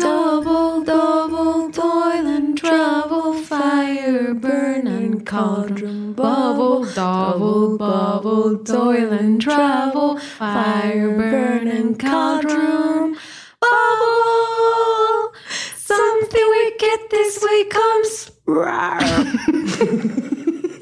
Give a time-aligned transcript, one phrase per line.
[0.00, 10.18] Double, double, toil and trouble, fire, burn and cauldron, bubble, double, bubble, toil and trouble,
[10.18, 13.16] fire, burn and cauldron,
[13.60, 15.32] bubble.
[15.76, 18.30] Something wicked this way comes.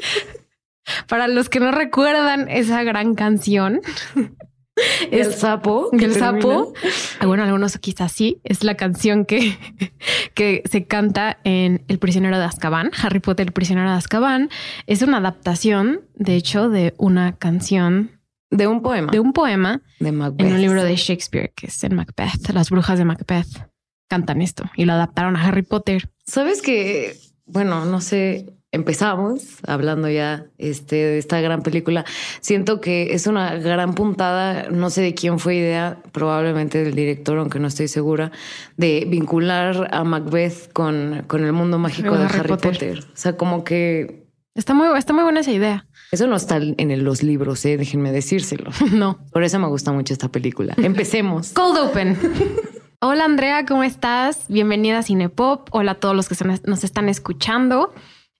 [1.06, 3.80] Para los que no recuerdan esa gran canción,
[5.10, 5.90] El sapo.
[5.92, 6.72] El sapo.
[7.20, 8.40] Ah, bueno, algunos quizás sí.
[8.44, 9.56] Es la canción que,
[10.34, 12.90] que se canta en El prisionero de Azkaban.
[13.02, 14.50] Harry Potter, el prisionero de Azkaban.
[14.86, 18.20] Es una adaptación, de hecho, de una canción.
[18.50, 19.12] De un poema.
[19.12, 19.82] De un poema.
[20.00, 20.46] De Macbeth.
[20.46, 22.48] En un libro de Shakespeare, que es en Macbeth.
[22.50, 23.68] Las brujas de Macbeth
[24.08, 26.10] cantan esto y lo adaptaron a Harry Potter.
[26.26, 32.04] Sabes que, bueno, no sé, empezamos hablando ya este, de esta gran película.
[32.40, 37.38] Siento que es una gran puntada, no sé de quién fue idea, probablemente del director,
[37.38, 38.30] aunque no estoy segura,
[38.76, 43.00] de vincular a Macbeth con, con el mundo mágico de Harry, Potter.
[43.00, 44.26] O sea, como que...
[44.54, 45.86] Está muy, está muy buena esa idea.
[46.10, 48.70] Eso no está en los libros, eh, déjenme decírselo.
[48.92, 49.18] No.
[49.32, 50.74] Por eso me gusta mucho esta película.
[50.78, 51.52] Empecemos.
[51.52, 52.18] Cold Open.
[53.00, 54.46] Hola Andrea, ¿cómo estás?
[54.48, 55.68] Bienvenida a Cinepop.
[55.70, 57.94] Hola a todos los que nos están escuchando.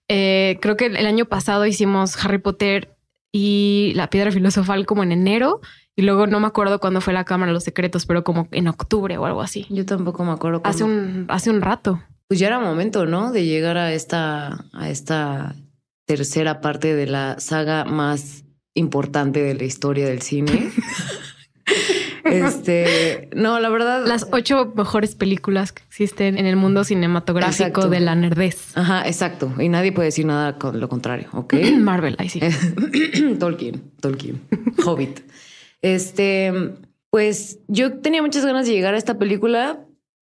[0.09, 2.95] Eh, creo que el año pasado hicimos Harry Potter
[3.31, 5.61] y la piedra filosofal como en enero
[5.95, 8.67] y luego no me acuerdo cuándo fue la Cámara de los Secretos, pero como en
[8.67, 9.67] octubre o algo así.
[9.69, 10.61] Yo tampoco me acuerdo.
[10.63, 12.01] Hace un, hace un rato.
[12.27, 13.31] Pues ya era momento, ¿no?
[13.31, 15.55] De llegar a esta, a esta
[16.07, 20.71] tercera parte de la saga más importante de la historia del cine.
[22.31, 24.05] Este, no, la verdad.
[24.05, 28.77] Las ocho mejores películas que existen en el mundo cinematográfico de la nerdez.
[28.77, 29.53] Ajá, exacto.
[29.59, 31.53] Y nadie puede decir nada con lo contrario, ¿ok?
[31.79, 32.39] Marvel, ahí sí.
[33.39, 34.41] Tolkien, Tolkien,
[34.85, 35.21] Hobbit.
[35.81, 36.53] Este,
[37.09, 39.85] pues yo tenía muchas ganas de llegar a esta película.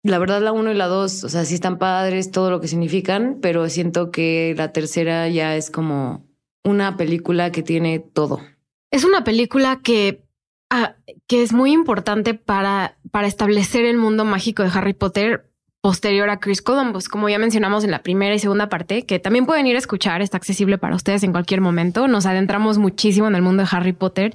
[0.02, 2.69] La verdad, la uno y la dos, o sea, sí están padres, todo lo que
[2.69, 6.26] significan, pero siento que la tercera ya es como
[6.62, 8.40] una película que tiene todo.
[8.90, 10.23] Es una película que
[10.76, 10.96] Ah,
[11.28, 15.48] que es muy importante para, para establecer el mundo mágico de Harry Potter
[15.80, 19.46] posterior a Chris Columbus, como ya mencionamos en la primera y segunda parte, que también
[19.46, 22.08] pueden ir a escuchar, está accesible para ustedes en cualquier momento.
[22.08, 24.34] Nos adentramos muchísimo en el mundo de Harry Potter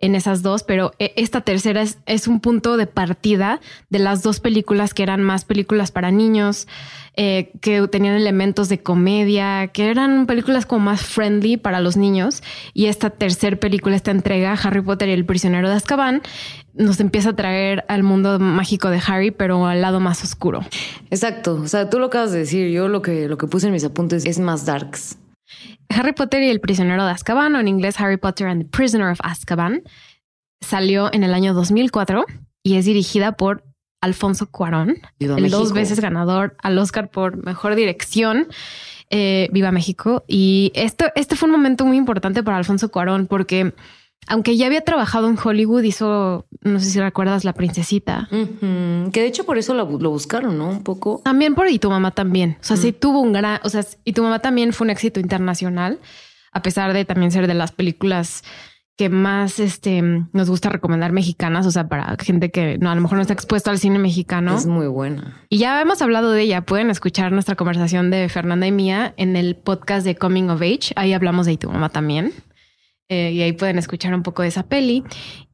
[0.00, 3.60] en esas dos, pero eh, esta tercera es, es, un punto de partida
[3.90, 6.68] de las dos películas que eran más películas para niños,
[7.14, 12.44] eh, que tenían elementos de comedia, que eran películas como más friendly para los niños.
[12.74, 16.22] Y esta tercera película, esta entrega, Harry Potter y el prisionero de Azkaban,
[16.74, 20.60] nos empieza a traer al mundo mágico de Harry, pero al lado más oscuro.
[21.10, 21.54] Exacto.
[21.54, 22.70] O sea, tú lo acabas de decir.
[22.70, 25.18] Yo lo que, lo que puse en mis apuntes es más darks.
[25.88, 29.10] Harry Potter y el prisionero de Azkaban, o en inglés Harry Potter and the Prisoner
[29.10, 29.82] of Azkaban,
[30.60, 32.24] salió en el año 2004
[32.62, 33.64] y es dirigida por
[34.00, 38.48] Alfonso Cuarón, el dos veces ganador al Oscar por mejor dirección.
[39.10, 40.22] Eh, Viva México.
[40.28, 43.72] Y esto, este fue un momento muy importante para Alfonso Cuarón porque
[44.28, 48.28] aunque ya había trabajado en Hollywood, hizo, no sé si recuerdas, La Princesita.
[48.30, 50.68] Que de hecho por eso lo, buscaron, ¿no?
[50.68, 51.20] Un poco.
[51.24, 52.58] También por Y tu mamá también.
[52.60, 55.20] O sea, sí tuvo un gran, o sea, Y tu mamá también fue un éxito
[55.20, 55.98] internacional,
[56.52, 58.42] a pesar de también ser de las películas
[58.98, 60.02] que más este,
[60.32, 63.32] nos gusta recomendar mexicanas, o sea, para gente que no, a lo mejor no está
[63.32, 64.56] expuesta al cine mexicano.
[64.56, 65.36] Es muy buena.
[65.48, 66.62] Y ya hemos hablado de ella.
[66.62, 70.92] Pueden escuchar nuestra conversación de Fernanda y mía en el podcast de Coming of Age.
[70.96, 72.32] Ahí hablamos de Y tu mamá también.
[73.10, 75.02] Eh, y ahí pueden escuchar un poco de esa peli.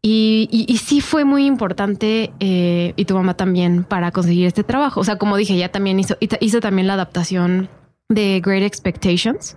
[0.03, 5.01] Y, y, sí fue muy importante, eh, y tu mamá también, para conseguir este trabajo.
[5.01, 7.71] O sea, como dije, ya también hizo, hizo también la adaptación
[8.09, 9.57] de Great Expectations.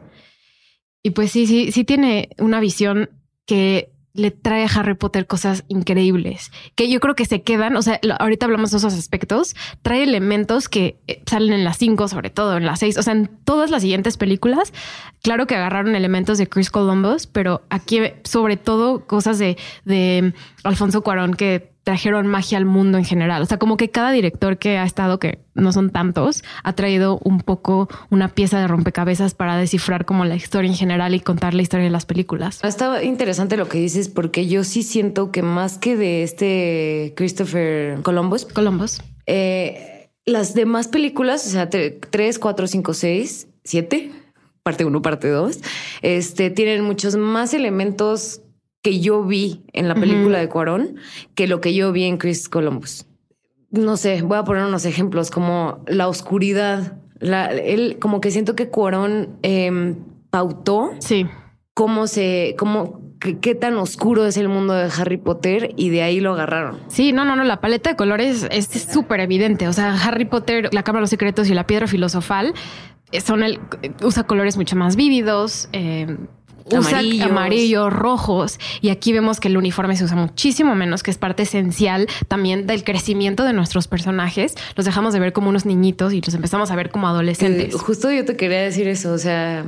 [1.03, 3.09] Y pues sí, sí, sí tiene una visión
[3.45, 7.75] que le trae a Harry Potter cosas increíbles que yo creo que se quedan.
[7.75, 9.55] O sea, ahorita hablamos de esos aspectos.
[9.81, 12.97] Trae elementos que eh, salen en las cinco, sobre todo en las seis.
[12.97, 14.73] O sea, en todas las siguientes películas,
[15.21, 20.33] claro que agarraron elementos de Chris Columbus, pero aquí, sobre todo, cosas de, de
[20.63, 23.41] Alfonso Cuarón que trajeron magia al mundo en general.
[23.41, 27.17] O sea, como que cada director que ha estado, que no son tantos, ha traído
[27.23, 31.53] un poco una pieza de rompecabezas para descifrar como la historia en general y contar
[31.53, 32.61] la historia de las películas.
[32.61, 38.01] Está interesante lo que dices porque yo sí siento que más que de este Christopher
[38.01, 44.11] Columbus, Columbus, eh, las demás películas, o sea, 3, 4, 5, 6, 7,
[44.61, 45.59] parte 1, parte 2,
[46.01, 48.41] este, tienen muchos más elementos
[48.87, 50.95] que yo vi en la película de Cuarón
[51.35, 53.05] que lo que yo vi en Chris Columbus.
[53.69, 56.99] No sé, voy a poner unos ejemplos como la oscuridad.
[57.19, 59.97] La, él, como que siento que Cuarón em,
[60.29, 61.25] pautó Sí.
[61.73, 66.03] cómo se, cómo, qué, qué tan oscuro es el mundo de Harry Potter y de
[66.03, 66.79] ahí lo agarraron.
[66.87, 69.67] Sí, no, no, no, la paleta de colores es súper evidente.
[69.67, 72.53] O sea, Harry Potter, la Cámara de los Secretos y la Piedra Filosofal
[73.11, 73.59] eh, son el,
[74.01, 76.07] usa colores mucho más vívidos, eh,
[76.71, 77.29] usa Amarillos.
[77.29, 78.59] amarillos, rojos.
[78.81, 82.67] Y aquí vemos que el uniforme se usa muchísimo menos, que es parte esencial también
[82.67, 84.55] del crecimiento de nuestros personajes.
[84.75, 87.73] Los dejamos de ver como unos niñitos y los empezamos a ver como adolescentes.
[87.75, 89.65] Justo yo te quería decir eso, o sea,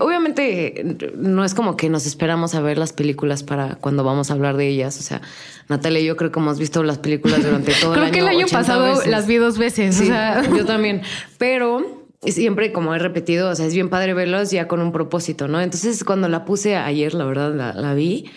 [0.00, 4.34] obviamente no es como que nos esperamos a ver las películas para cuando vamos a
[4.34, 5.22] hablar de ellas, o sea,
[5.68, 8.12] Natalia y yo creo que hemos visto las películas durante todo el Creo año.
[8.12, 9.06] que el año 80 pasado veces.
[9.06, 9.94] las vi dos veces.
[9.96, 11.02] Sí, o sea, yo también,
[11.38, 15.48] pero siempre como he repetido, o sea, es bien padre verlos ya con un propósito,
[15.48, 15.60] ¿no?
[15.60, 18.30] Entonces cuando la puse ayer, la verdad, la, la vi.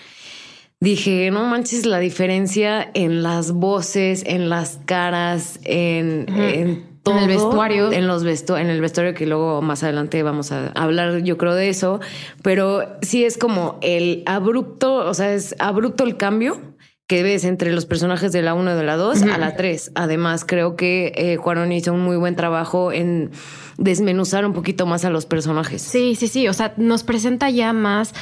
[0.81, 7.18] Dije, no manches la diferencia en las voces, en las caras, en, en todo.
[7.18, 7.91] En el vestuario.
[7.91, 11.53] En los vestu en el vestuario que luego más adelante vamos a hablar, yo creo,
[11.53, 12.00] de eso.
[12.44, 16.69] Pero sí es como el abrupto, o sea, es abrupto el cambio
[17.09, 19.94] que ves entre los personajes de la 1 y de la 2 a la 3.
[19.95, 23.31] Además, creo que eh, Cuarón hizo un muy buen trabajo en
[23.79, 25.81] desmenuzar un poquito más a los personajes.
[25.81, 26.47] Sí, sí, sí.
[26.47, 28.13] O sea, nos presenta ya más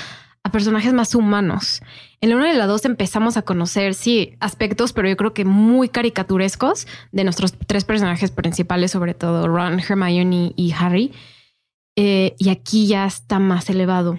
[0.41, 1.81] a personajes más humanos.
[2.21, 5.43] En la 1 y la 2 empezamos a conocer, sí, aspectos, pero yo creo que
[5.43, 11.11] muy caricaturescos de nuestros tres personajes principales, sobre todo Ron, Hermione y Harry.
[11.97, 14.17] Eh, y aquí ya está más elevado.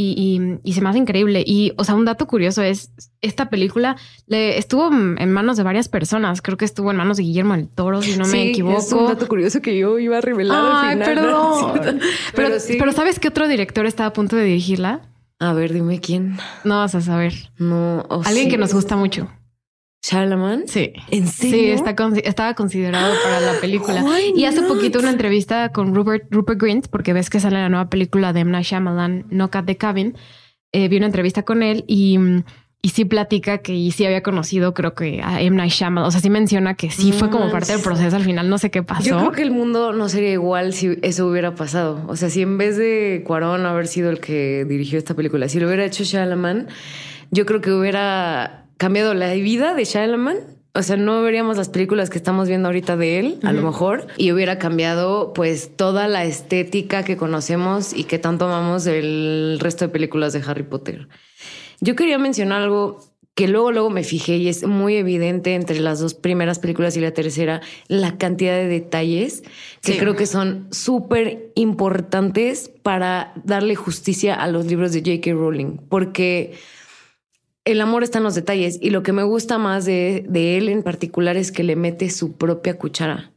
[0.00, 1.42] Y, y- y se me hace increíble.
[1.44, 3.96] Y, o sea, un dato curioso es, esta película
[4.28, 6.40] le estuvo en manos de varias personas.
[6.40, 8.78] Creo que estuvo en manos de Guillermo del Toro, si no me equivoco.
[8.78, 11.14] Es un dato curioso que yo iba a revelar Ay, al final.
[11.16, 11.98] Pero,
[12.36, 12.76] Pero, sí.
[12.78, 15.00] pero ¿sabes qué otro director estaba a punto de dirigirla?
[15.40, 16.36] A ver, dime quién.
[16.62, 17.32] No vas a saber.
[17.58, 18.04] No.
[18.08, 18.50] oh, Alguien sí.
[18.50, 19.28] que nos gusta mucho.
[20.00, 20.64] Charlemagne.
[20.68, 20.92] Sí.
[21.10, 21.74] ¿En Sí, serio?
[21.74, 24.04] está con- estaba considerado para la película.
[24.34, 24.68] Y hace not?
[24.68, 28.40] poquito una entrevista con Rupert, Rupert Grint, porque ves que sale la nueva película de
[28.40, 28.50] M.
[28.52, 30.16] Night Shyamalan, Knock at the Cabin.
[30.72, 32.18] Eh, vi una entrevista con él y,
[32.80, 35.56] y sí platica que y sí había conocido, creo que a M.
[35.56, 36.06] Night Shyamalan.
[36.06, 38.14] O sea, sí menciona que sí fue como parte del proceso.
[38.14, 39.02] Al final no sé qué pasó.
[39.02, 42.04] Yo creo que el mundo no sería igual si eso hubiera pasado.
[42.06, 45.58] O sea, si en vez de Cuarón haber sido el que dirigió esta película, si
[45.58, 46.68] lo hubiera hecho Shalaman,
[47.32, 50.38] yo creo que hubiera cambiado la vida de Shalaman.
[50.74, 54.06] O sea, no veríamos las películas que estamos viendo ahorita de él, a lo mejor,
[54.16, 59.86] y hubiera cambiado pues toda la estética que conocemos y que tanto amamos del resto
[59.86, 61.08] de películas de Harry Potter.
[61.80, 63.00] Yo quería mencionar algo
[63.34, 67.00] que luego, luego me fijé y es muy evidente entre las dos primeras películas y
[67.00, 69.42] la tercera, la cantidad de detalles
[69.82, 69.98] que Sí.
[69.98, 75.32] creo que son súper importantes para darle justicia a los libros de J.K.
[75.32, 76.54] Rowling, porque
[77.70, 80.68] el amor está en los detalles y lo que me gusta más de, de él
[80.68, 83.30] en particular es que le mete su propia cuchara.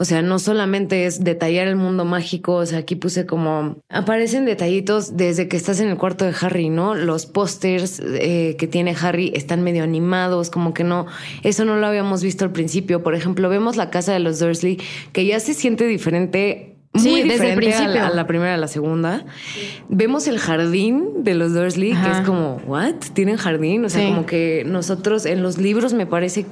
[0.00, 4.46] O sea, no solamente es detallar el mundo mágico, o sea, aquí puse como aparecen
[4.46, 6.94] detallitos desde que estás en el cuarto de Harry, ¿no?
[6.94, 11.06] Los pósters eh, que tiene Harry están medio animados, como que no,
[11.42, 13.02] eso no lo habíamos visto al principio.
[13.02, 14.78] Por ejemplo, vemos la casa de los Dursley,
[15.12, 16.69] que ya se siente diferente.
[16.92, 17.94] Muy Sí, desde el diferente a principio.
[18.00, 19.24] la, a la primera, a la segunda.
[19.88, 22.94] Vemos el jardín de los Dursley, que es como, ¿what?
[23.14, 23.84] ¿Tienen jardín?
[23.84, 24.08] O sea, Sí.
[24.08, 26.46] como que nosotros en los libros me parece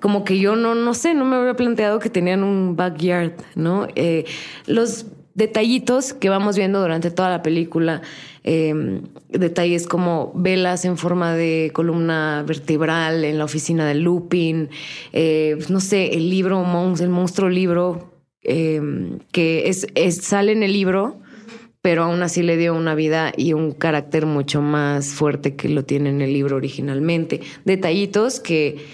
[0.00, 3.88] como que yo no, no sé, no me había planteado que tenían un backyard, ¿no?
[3.96, 4.24] Eh,
[4.66, 8.02] los detallitos que vamos viendo durante toda la película,
[8.44, 14.68] eh, detalles como velas en forma de columna vertebral en la oficina de Lupin,
[15.12, 16.64] eh, no sé, el libro,
[17.00, 18.12] el monstruo libro,
[18.46, 18.80] eh,
[19.32, 21.20] que es, es- sale en el libro,
[21.82, 25.84] pero aún así le dio una vida y un carácter mucho más fuerte que lo
[25.84, 27.40] tiene en el libro originalmente.
[27.64, 28.84] Detallitos que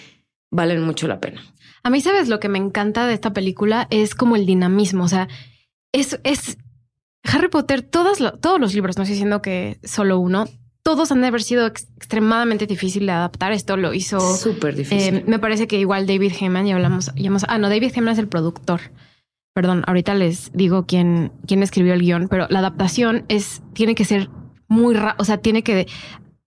[0.51, 1.41] valen mucho la pena.
[1.85, 3.87] A mí, ¿sabes lo que me encanta de esta película?
[3.91, 5.05] Es como el dinamismo.
[5.05, 5.29] O sea,
[5.93, 6.59] es, es
[7.25, 10.47] Harry Potter, todas todos los libros, no estoy diciendo que solo uno,
[10.85, 13.53] todos han de haber sido ex- extremadamente difícil de adaptar.
[13.53, 14.21] Esto lo hizo.
[14.37, 15.17] Súper difícil.
[15.17, 18.13] eh, me parece que igual David Heyman, ya hablamos, ya hemos- ah, no, David Heyman
[18.13, 18.81] es el productor.
[19.55, 24.05] Perdón, ahorita les digo quién, quién escribió el guion, pero la adaptación es, tiene que
[24.05, 24.31] ser
[24.69, 25.87] muy ra o sea, tiene que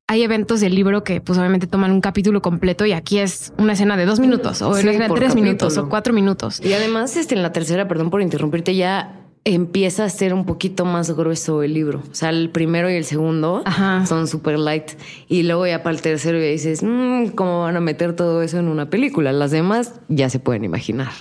[0.08, 3.74] hay eventos del libro que pues obviamente toman un capítulo completo y aquí es una
[3.74, 6.60] escena de dos minutos o Sí, una escena de tres minutos o cuatro minutos.
[6.64, 10.86] y además, este, en la tercera, perdón por interrumpirte, ya empieza a ser un poquito
[10.86, 12.02] más grueso el libro.
[12.12, 14.04] O sea, el primero y el segundo Ajá.
[14.08, 14.92] son super light.
[15.28, 18.58] Y luego ya para el tercero ya dices, "Mm, ¿cómo van a meter todo eso
[18.58, 19.32] en una película?
[19.32, 21.12] Las demás ya se pueden imaginar.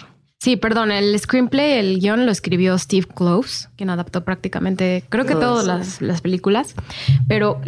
[0.44, 5.32] Sí, perdón, el screenplay, el guion lo escribió Steve Close, quien adaptó prácticamente, creo que
[5.32, 5.64] Todas.
[5.64, 6.74] todas las, las películas,
[7.26, 7.62] pero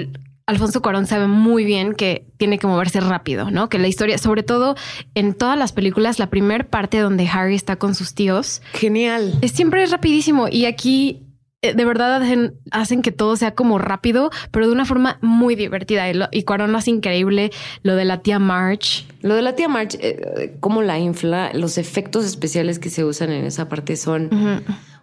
[0.45, 3.71] Alfonso Cuarón sabe muy bien que tiene que moverse rápido, ¿no?
[3.71, 4.77] Que la historia, sobre todo
[5.15, 8.61] en todas las películas, la primera parte donde Harry está con sus tíos.
[8.75, 9.39] Genial.
[9.41, 10.47] Es siempre rapidísimo.
[10.47, 11.26] Y aquí
[11.63, 12.23] de verdad
[12.71, 16.05] hacen, que todo sea como rápido, pero de una forma muy divertida.
[16.31, 17.51] Y, Cuarón hace increíble
[17.83, 19.07] lo de la tía March.
[19.23, 23.33] Lo de la tía March, eh, cómo la infla, los efectos especiales que se usan
[23.33, 24.31] en esa parte son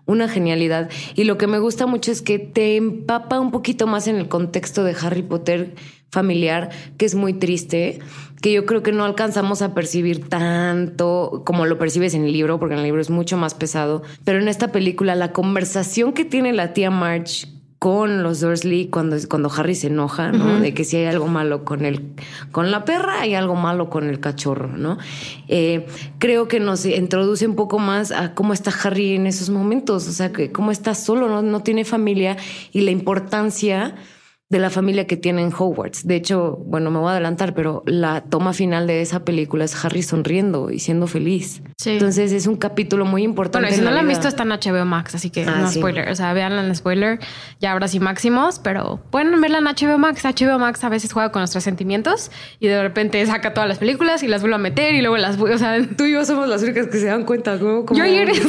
[0.06, 0.90] una genialidad.
[1.16, 4.28] Y lo que me gusta mucho es que te empapa un poquito más en el
[4.28, 5.76] contexto de Harry Potter
[6.14, 8.00] familiar, que es muy triste,
[8.42, 12.60] que yo creo que no alcanzamos a percibir tanto como lo percibes en el libro,
[12.60, 14.04] porque en el libro es mucho más pesado.
[14.24, 17.48] Pero en esta película, la conversación que tiene la tía March
[17.80, 20.62] con los Dursley cuando, cuando Harry se enoja, ¿no?
[20.62, 22.14] De que si hay algo malo con el,
[22.54, 24.98] con la perra, hay algo malo con el cachorro, ¿no?
[25.50, 25.86] Eh,
[26.18, 30.14] creo que nos introduce un poco más a cómo está Harry en esos momentos, o
[30.14, 32.38] sea, que cómo está solo, no, no tiene familia
[32.72, 33.96] y la importancia
[34.50, 36.06] de la familia que tiene en Hogwarts.
[36.06, 39.84] De hecho, bueno, me voy a adelantar, pero la toma final de esa película es
[39.84, 41.64] Harry sonriendo y siendo feliz.
[41.86, 43.68] Entonces es un capítulo muy importante.
[43.68, 46.10] Bueno, si no la han visto está en HBO Max, así que ah, no spoiler.
[46.10, 47.20] O sea, veanla en spoiler.
[47.60, 50.24] Ya ahora sí máximos, pero pueden verla en HBO Max.
[50.24, 54.22] HBO Max a veces juega con nuestros sentimientos y de repente saca todas las películas
[54.22, 55.40] y las vuelve a meter y luego las...
[55.40, 57.58] O sea, tú y yo somos las únicas que se dan cuenta.
[57.58, 58.32] Como, Yo ayer...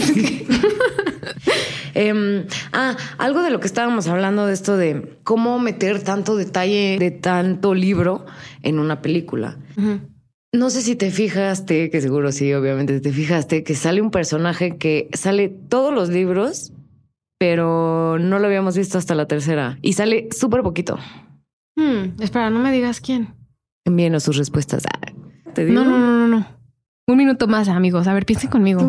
[1.95, 6.99] Em, ah, algo de lo que estábamos hablando de esto de cómo meter tanto detalle
[6.99, 8.25] de tanto libro
[8.63, 9.59] en una película.
[10.53, 14.77] No sé si te fijaste, que seguro sí, obviamente te fijaste, que sale un personaje
[14.77, 16.73] que sale todos los libros,
[17.39, 20.99] pero no lo habíamos visto hasta la tercera y sale súper poquito.
[21.77, 23.35] Hmm, espera, no me digas quién.
[23.85, 24.85] Envíenos sus respuestas.
[24.87, 25.13] Ah,
[25.55, 25.83] ¿Te digo?
[25.83, 26.47] No, no, no, no.
[27.07, 28.07] Un minuto más, amigos.
[28.07, 28.81] A ver, piensen conmigo.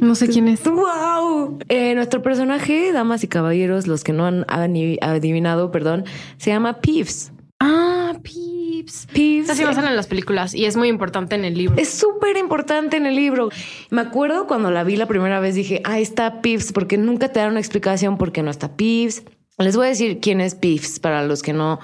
[0.00, 0.62] No sé quién es.
[0.64, 1.58] ¡Wow!
[1.68, 6.04] Eh, nuestro personaje, damas y caballeros, los que no han adivinado, perdón,
[6.36, 7.32] se llama Peeves.
[7.60, 9.06] Ah, Peeves.
[9.12, 9.50] Peeves.
[9.50, 11.76] Así va en las películas y es muy importante en el libro.
[11.78, 13.50] Es súper importante en el libro.
[13.90, 17.40] Me acuerdo cuando la vi la primera vez, dije, ah, está Peeves, porque nunca te
[17.40, 19.24] dan una explicación por qué no está Peeves.
[19.58, 21.78] Les voy a decir quién es Peeves para los que no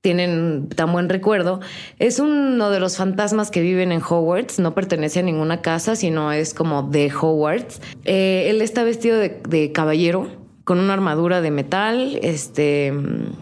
[0.00, 1.60] tienen tan buen recuerdo,
[1.98, 6.32] es uno de los fantasmas que viven en Hogwarts, no pertenece a ninguna casa, sino
[6.32, 7.82] es como de Hogwarts.
[8.04, 10.28] Eh, él está vestido de, caballero,
[10.64, 12.92] con una armadura de metal, este,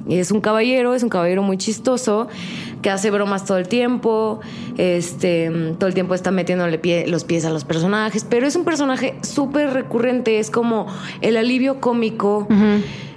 [0.08, 2.28] es un caballero, es un caballero muy chistoso,
[2.82, 4.40] que hace bromas todo el tiempo,
[4.76, 9.16] este, todo el tiempo está metiéndole los pies a los personajes, pero es un personaje
[9.22, 10.86] súper recurrente, es como
[11.20, 12.46] el alivio cómico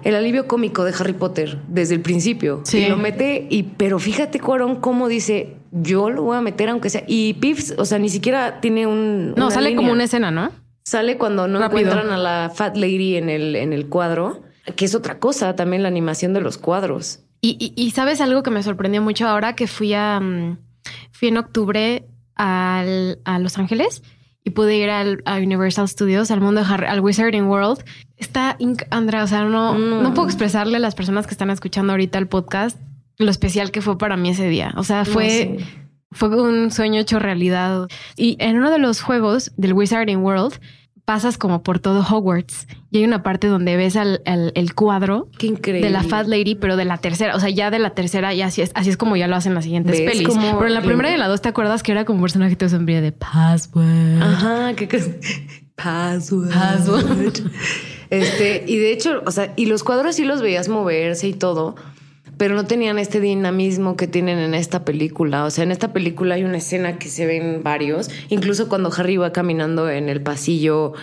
[0.04, 2.62] el alivio cómico de Harry Potter desde el principio.
[2.64, 2.80] Sí.
[2.80, 6.90] Y lo mete, y, pero fíjate, Cuarón, cómo dice, yo lo voy a meter aunque
[6.90, 7.04] sea.
[7.08, 9.34] Y Pips, o sea, ni siquiera tiene un.
[9.36, 10.52] No, sale como una escena, ¿no?
[10.84, 14.42] Sale cuando no encuentran a la Fat Lady en el, en el cuadro,
[14.76, 17.20] que es otra cosa también la animación de los cuadros.
[17.44, 20.20] Y, sabes algo que me sorprendió mucho ahora que fui a.
[20.20, 20.58] Mm,
[21.12, 24.04] fui en octubre al, a Los Ángeles
[24.44, 27.84] y pude ir al, a Universal Studios, al mundo de Harry, al Wizarding World.
[28.18, 28.58] Está,
[28.92, 32.28] Andrea, o sea, no, no puedo expresarle a las personas que están escuchando ahorita el
[32.28, 32.78] podcast
[33.22, 34.74] lo especial que fue para mí ese día.
[34.78, 35.58] O sea, fue,
[36.12, 37.88] fue un sueño hecho realidad.
[38.16, 40.60] Y en uno de los juegos del Wizarding World,
[41.12, 45.90] pasas como por todo Hogwarts y hay una parte donde ves al, el cuadro de
[45.90, 48.62] la Fat Lady, pero de la tercera, o sea, ya de la tercera, y así
[48.62, 50.30] es, así es como ya lo hacen las siguientes pelis.
[50.30, 52.56] pero en la primera y en la dos, ¿te acuerdas que era como un personaje
[52.56, 54.22] de sombría de Password?
[54.22, 54.88] Ajá, ¿qué
[55.76, 56.54] Password.
[56.54, 57.42] Password.
[58.10, 61.76] este, y de hecho, o sea, y los cuadros sí los veías moverse y todo
[62.42, 65.46] pero no tenían este dinamismo que tienen en esta película.
[65.46, 69.16] O sea, en esta película hay una escena que se ven varios, incluso cuando Harry
[69.16, 70.94] va caminando en el pasillo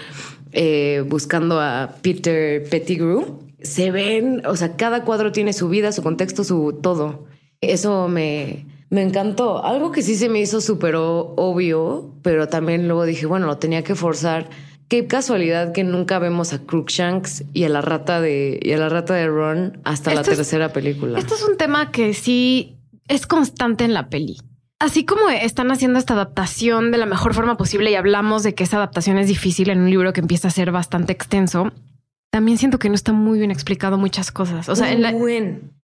[0.51, 6.03] eh, buscando a Peter Pettigrew, se ven, o sea, cada cuadro tiene su vida, su
[6.03, 7.27] contexto, su todo.
[7.61, 9.65] Eso me, me encantó.
[9.65, 13.85] Algo que sí se me hizo súper obvio, pero también luego dije, bueno, lo tenía
[13.85, 14.49] que forzar
[14.89, 18.89] Qué casualidad que nunca vemos a Crookshanks y a la rata de y a la
[18.89, 21.19] rata de Ron hasta la tercera película.
[21.19, 22.77] Esto es un tema que sí
[23.07, 24.39] es constante en la peli.
[24.81, 28.65] Así como están haciendo esta adaptación de la mejor forma posible y hablamos de que
[28.65, 31.73] esa adaptación es difícil en un libro que empieza a ser bastante extenso,
[32.31, 34.69] también siento que no está muy bien explicado muchas cosas.
[34.69, 35.05] O sea, en,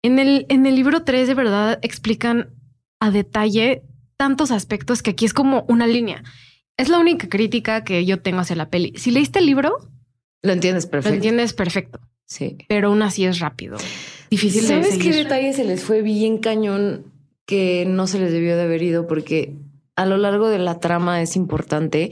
[0.03, 2.49] en, el, en el libro 3 de verdad explican
[2.99, 3.83] a detalle
[4.17, 6.23] tantos aspectos que aquí es como una línea.
[6.77, 8.93] Es la única crítica que yo tengo hacia la peli.
[8.97, 9.77] Si leíste el libro,
[10.41, 11.09] lo entiendes perfecto.
[11.09, 11.99] Lo entiendes perfecto.
[12.25, 12.57] Sí.
[12.67, 13.77] Pero aún así es rápido.
[14.29, 17.11] Difícil ¿Sabes qué detalle se les fue bien cañón
[17.45, 19.07] que no se les debió de haber ido?
[19.07, 19.55] Porque
[19.95, 22.11] a lo largo de la trama es importante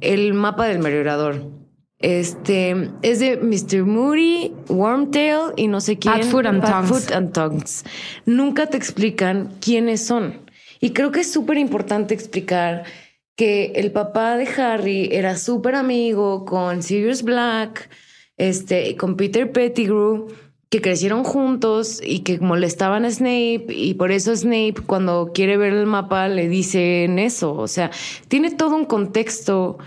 [0.00, 1.50] el mapa del merodeador.
[1.98, 3.84] Este es de Mr.
[3.84, 6.14] Moody, Wormtail y no sé quién.
[6.14, 7.84] And and Tongues.
[8.26, 10.42] Nunca te explican quiénes son.
[10.80, 12.84] Y creo que es súper importante explicar
[13.36, 17.90] que el papá de Harry era súper amigo con Sirius Black,
[18.36, 20.28] este, con Peter Pettigrew,
[20.70, 23.66] que crecieron juntos y que molestaban a Snape.
[23.68, 27.54] Y por eso Snape, cuando quiere ver el mapa, le dicen eso.
[27.54, 27.90] O sea,
[28.28, 29.78] tiene todo un contexto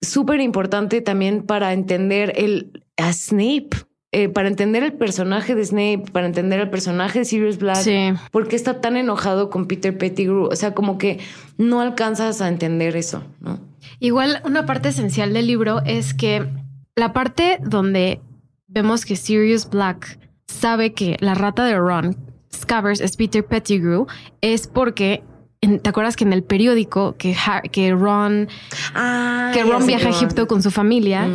[0.00, 3.70] súper importante también para entender el, a Snape.
[4.14, 8.12] Eh, para entender el personaje de Snape, para entender el personaje de Sirius Black, Sí.
[8.30, 10.44] ¿Por qué está tan enojado con Peter Pettigrew?
[10.44, 11.18] O sea, como que
[11.58, 13.58] no alcanzas a entender eso, ¿no?
[13.98, 16.46] Igual una parte esencial del libro es que
[16.94, 18.20] la parte donde
[18.68, 22.16] vemos que Sirius Black sabe que la rata de Ron,
[22.54, 24.06] Scabbers, es Peter Pettigrew,
[24.40, 25.24] es porque
[25.60, 27.34] ¿te acuerdas que en el periódico que,
[27.72, 28.48] que Ron
[28.94, 31.28] Ah, que Ron viaja a Egipto con su familia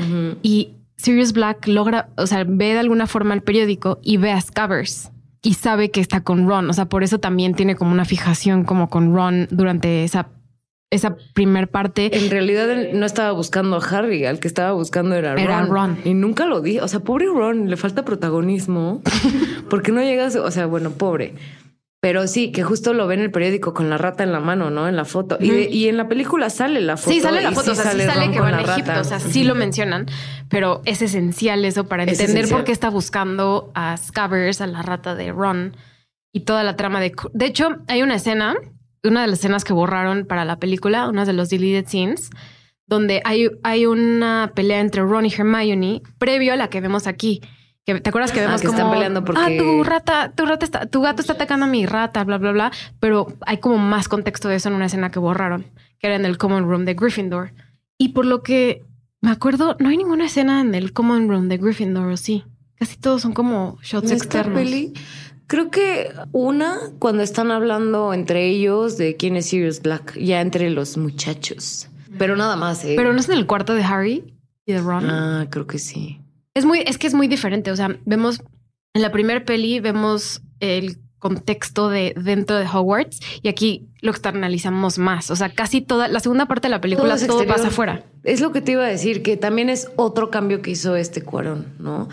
[0.43, 4.41] y Sirius Black logra, o sea, ve de alguna forma el periódico y ve a
[4.41, 6.69] Scabbers y sabe que está con Ron.
[6.69, 10.27] O sea, por eso también tiene como una fijación como con Ron durante esa,
[10.91, 12.17] esa primer parte.
[12.17, 15.99] En realidad él no estaba buscando a Harry, al que estaba buscando era Ron.
[16.03, 16.79] Y nunca lo di.
[16.79, 19.01] O sea, pobre Ron, le falta protagonismo.
[19.69, 21.35] porque no llegas, o sea, bueno, pobre.
[22.01, 24.69] Pero sí, que justo lo ve en el periódico con la rata en la mano,
[24.69, 24.87] ¿no?
[24.87, 25.37] En la foto.
[25.39, 27.11] y, de- y en la película sale la foto.
[27.11, 29.01] Sí, sale la foto, o sea, sí sale Ron que van a Egipto, rata.
[29.01, 30.05] o sea, sí lo mencionan,
[30.47, 32.59] pero es esencial eso para Es entender esencial.
[32.59, 35.75] por qué está buscando a Scabbers, a la rata de Ron
[36.33, 37.11] y toda la trama de...
[37.33, 38.55] De hecho, hay una escena,
[39.03, 42.29] una de las escenas que borraron para la película, una de los deleted scenes,
[42.87, 47.41] donde hay, hay una pelea entre Ron y Hermione previo a la que vemos aquí.
[47.95, 50.45] Que, ¿Te acuerdas que Ah, vemos que como están peleando porque- ah, tu rata, tu
[50.45, 52.71] rata está, tu gato está atacando a mi rata, bla, bla, bla.
[52.99, 55.65] Pero hay como más contexto de eso en una escena que borraron,
[55.99, 57.51] que era en el common room de Gryffindor.
[57.97, 58.83] Y por lo que
[59.21, 62.43] me acuerdo, no hay ninguna escena en el common room de Gryffindor, ¿o sí?
[62.75, 64.57] Casi todos son como shots externos.
[64.57, 64.93] peli,
[65.47, 70.69] creo que una, cuando están hablando entre ellos de quién es Sirius Black, ya entre
[70.69, 71.89] los muchachos.
[72.17, 72.93] Pero nada más, ¿eh?
[72.95, 74.33] Pero no es en el cuarto de Harry
[74.65, 75.09] y de Ron.
[75.09, 76.21] Ah, creo que sí.
[76.59, 77.71] Es muy, es que es muy diferente.
[77.71, 78.41] O sea, vemos
[78.93, 84.97] en la primera peli, vemos el contexto de dentro de Hogwarts y aquí lo externalizamos
[84.97, 85.31] más.
[85.31, 88.03] O sea, casi toda la segunda parte de la película todo, pasa afuera.
[88.25, 91.21] Es lo que te iba a decir, que también es otro cambio que hizo este
[91.21, 92.09] Cuarón, ¿no?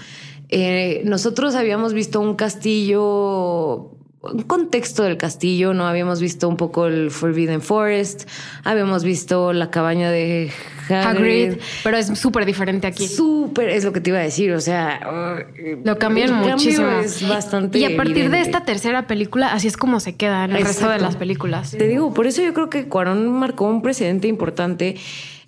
[0.49, 3.96] Eh, nosotros habíamos visto un castillo,
[4.33, 5.87] un contexto del castillo, ¿no?
[5.87, 8.29] Habíamos visto un poco el Forbidden Forest,
[8.65, 10.53] habíamos visto la cabaña de
[10.89, 11.07] Hagrid.
[11.07, 13.09] Hagrid, pero es súper diferente aquí.
[13.09, 15.01] Súper, es lo que te iba a decir, o sea...
[15.85, 16.89] Lo cambian muchísimo.
[17.01, 20.57] es bastante y a partir de esta tercera película, así es como se queda en
[20.57, 21.73] el resto de las películas.
[21.73, 24.97] Te digo, por eso yo creo que Cuarón marcó un precedente importante.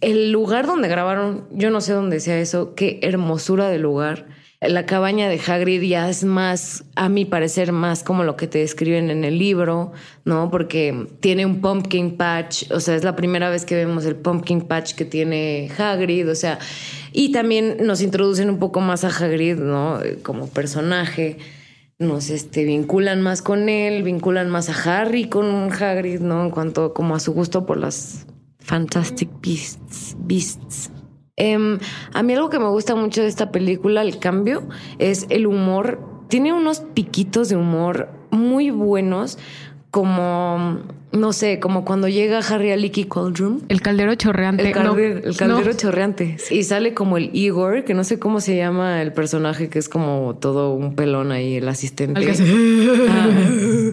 [0.01, 4.27] El lugar donde grabaron, yo no sé dónde sea eso, qué hermosura de lugar.
[4.61, 8.59] La cabaña de Hagrid ya es más, a mi parecer, más como lo que te
[8.59, 9.93] describen en el libro,
[10.25, 10.51] ¿no?
[10.51, 14.63] Porque tiene un pumpkin patch, o sea, es la primera vez que vemos el pumpkin
[14.63, 16.59] patch que tiene Hagrid, o sea,
[17.13, 20.01] y también nos introducen un poco más a Hagrid, ¿no?
[20.25, 21.39] Como personaje
[22.01, 26.45] nos este, vinculan más con él, vinculan más a Harry con Hagrid, ¿no?
[26.45, 28.27] En cuanto como a su gusto por las
[28.59, 30.17] Fantastic Beasts.
[30.19, 30.91] beasts.
[31.39, 31.79] Em,
[32.13, 36.01] a mí algo que me gusta mucho de esta película, el cambio, es el humor.
[36.29, 39.39] Tiene unos piquitos de humor muy buenos,
[39.93, 40.81] como,
[41.13, 43.07] no sé, como cuando llega Harry a Leaky.
[43.69, 44.69] El caldero chorreante.
[44.69, 45.73] El, no, el caldero no.
[45.73, 46.37] chorreante.
[46.51, 49.89] Y sale como el Igor, que no sé cómo se llama el personaje, que es
[49.89, 52.21] como todo un pelón ahí, el asistente.
[52.21, 52.33] Que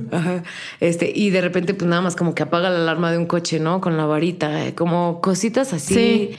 [0.11, 0.43] ajá.
[0.79, 3.59] Este, y de repente, pues nada más como que apaga la alarma de un coche,
[3.59, 3.79] ¿no?
[3.79, 5.93] Con la varita, como cositas así.
[5.93, 6.37] Sí.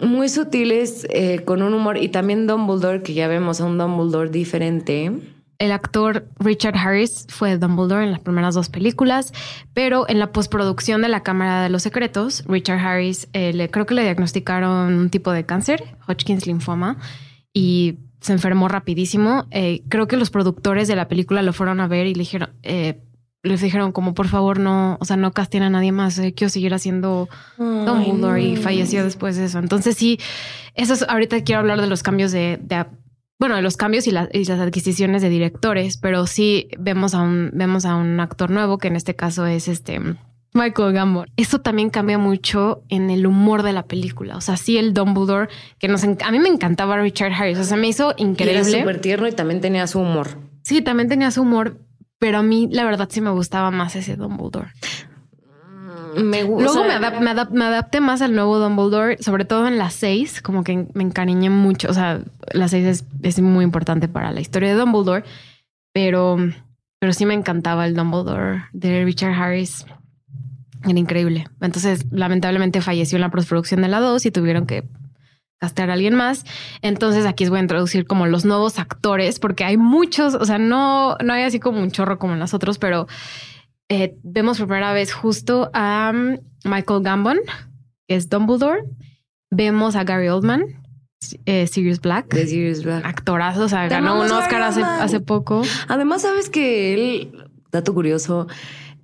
[0.00, 1.96] Muy sutiles, eh, con un humor.
[1.98, 5.12] Y también Dumbledore, que ya vemos a un Dumbledore diferente.
[5.58, 9.32] El actor Richard Harris fue Dumbledore en las primeras dos películas,
[9.74, 13.86] pero en la postproducción de La Cámara de los Secretos, Richard Harris eh, le, creo
[13.86, 16.96] que le diagnosticaron un tipo de cáncer, Hodgkin's linfoma,
[17.52, 19.46] y se enfermó rapidísimo.
[19.52, 22.50] Eh, creo que los productores de la película lo fueron a ver y le dijeron,
[23.42, 26.48] les dijeron como por favor no, o sea, no casten a nadie más, eh, quiero
[26.48, 27.28] seguir haciendo
[27.58, 29.58] Dumbledore y falleció después de eso.
[29.58, 30.18] Entonces sí,
[30.74, 32.86] eso es, ahorita quiero hablar de los cambios de, de-
[33.38, 37.22] bueno, de los cambios y, la- y las adquisiciones de directores, pero sí vemos a
[37.22, 40.00] un, vemos a un actor nuevo que en este caso es este
[40.54, 41.28] Michael Gambon.
[41.36, 44.36] Eso también cambia mucho en el humor de la película.
[44.36, 47.76] O sea, sí el Dumbledore, que nos a mí me encantaba Richard Harris, o sea,
[47.78, 48.80] me hizo Y era increíble.
[48.80, 50.28] súper tierno y también tenía su humor.
[50.62, 51.78] Sí, también tenía su humor,
[52.22, 54.68] pero a mí la verdad sí me gustaba más ese Dumbledore.
[56.16, 56.62] Me gusta.
[56.72, 59.94] Luego me, adap- me, adap- me adapté más al nuevo Dumbledore, sobre todo en las
[59.94, 61.88] seis, como que me encariñé mucho.
[61.90, 62.20] O sea,
[62.52, 65.24] las seis es, es muy importante para la historia de Dumbledore,
[65.92, 66.36] pero,
[67.00, 69.84] pero sí me encantaba el Dumbledore de Richard Harris.
[70.84, 71.48] Era increíble.
[71.60, 74.84] Entonces, lamentablemente falleció en la postproducción de la 2 y tuvieron que
[75.62, 76.44] castear a alguien más.
[76.82, 80.58] Entonces, aquí os voy a introducir como los nuevos actores, porque hay muchos, o sea,
[80.58, 83.06] no, no hay así como un chorro como en las otros, pero
[83.88, 87.38] eh, vemos por primera vez justo a um, Michael Gambon,
[88.08, 88.82] que es Dumbledore.
[89.52, 90.64] Vemos a Gary Oldman,
[91.46, 93.04] eh, Sirius Black, De Sirius Black.
[93.06, 95.62] actorazo, o sea, Te ganó un Oscar hace, poco.
[95.86, 98.48] Además, sabes que él, dato curioso,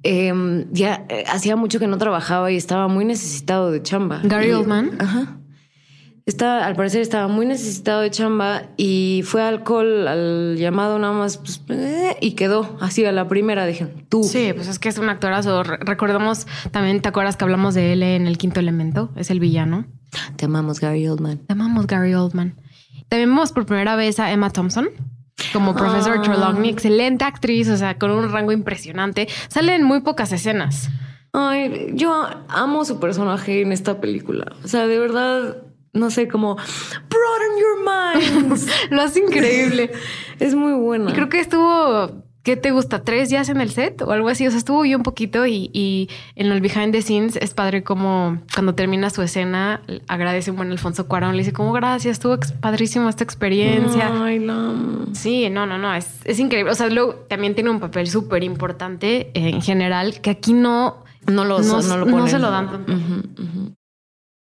[0.03, 4.23] eh, ya eh, hacía mucho que no trabajaba y estaba muy necesitado de chamba.
[4.25, 4.97] Gary Y- Oldman.
[5.01, 5.38] Ajá.
[6.29, 11.39] Está, al parecer estaba muy necesitado de chamba y fue alcohol al llamado nada más
[11.39, 13.65] pues, eh, y quedó así a la primera.
[13.65, 14.23] Dije, tú.
[14.25, 15.63] Sí, pues es que es un actorazo.
[15.63, 19.09] Re- Recordemos también, ¿te acuerdas que hablamos de él en El Quinto Elemento?
[19.17, 19.87] Es el villano.
[20.37, 21.39] Te amamos, Gary Oldman.
[21.39, 22.55] Te amamos, Gary Oldman.
[23.09, 24.91] También vemos por primera vez a Emma Thompson
[25.55, 26.23] como profesor Ah.
[26.23, 26.69] Trelawney.
[26.69, 29.29] Excelente actriz, o sea, con un rango impresionante.
[29.49, 30.91] Sale en muy pocas escenas.
[31.33, 34.53] Ay, yo amo su personaje en esta película.
[34.63, 35.57] O sea, de verdad,
[35.93, 38.67] no sé, como broaden your minds.
[38.91, 39.91] Lo hace increíble.
[40.39, 41.11] es muy buena.
[41.11, 43.03] Y creo que estuvo, ¿qué te gusta?
[43.05, 44.47] ¿Tres días en el set o algo así?
[44.47, 47.83] O sea, estuvo yo un poquito y, y en el behind the scenes es padre
[47.83, 51.33] como cuando termina su escena agradece un buen Alfonso Cuarón.
[51.37, 54.11] Le dice como gracias, estuvo padrísimo esta experiencia.
[54.23, 54.47] Ay.
[55.13, 56.71] Sí, no, no, no, es, es increíble.
[56.73, 61.45] O sea, luego también tiene un papel súper importante en general que aquí no, No
[61.45, 62.29] lo, no, no lo no ponen.
[62.29, 62.93] se lo dan tanto.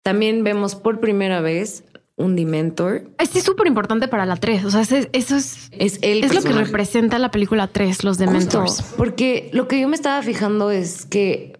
[0.07, 1.83] También vemos por primera vez
[2.15, 3.09] un Dementor.
[3.19, 4.63] Este es súper importante para la 3.
[4.63, 8.15] O sea, ese- eso es, Es el es lo que representa la película 3, los
[8.17, 8.81] Justo, Dementors.
[8.95, 11.57] porque lo que yo me estaba fijando es que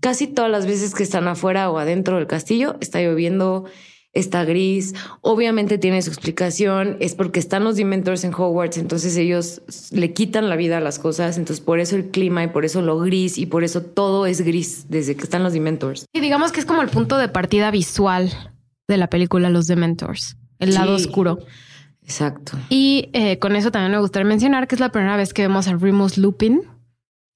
[0.00, 3.66] casi todas las veces que están afuera o adentro del castillo está lloviendo,
[4.14, 4.94] está gris.
[5.20, 10.48] Obviamente tiene su explicación, es porque están los Dementors en Hogwarts, entonces ellos le quitan
[10.48, 13.38] la vida a las cosas, entonces por eso el clima y por eso lo gris
[13.38, 16.06] y por eso todo es gris desde que están los Dementors.
[16.12, 18.30] Y digamos que es como el punto de partida visual
[18.88, 21.38] de la película Los Dementors, el lado oscuro.
[22.02, 22.58] Exacto.
[22.68, 25.68] Y eh, con eso también me gustaría mencionar que es la primera vez que vemos
[25.68, 26.62] a Remus Lupin.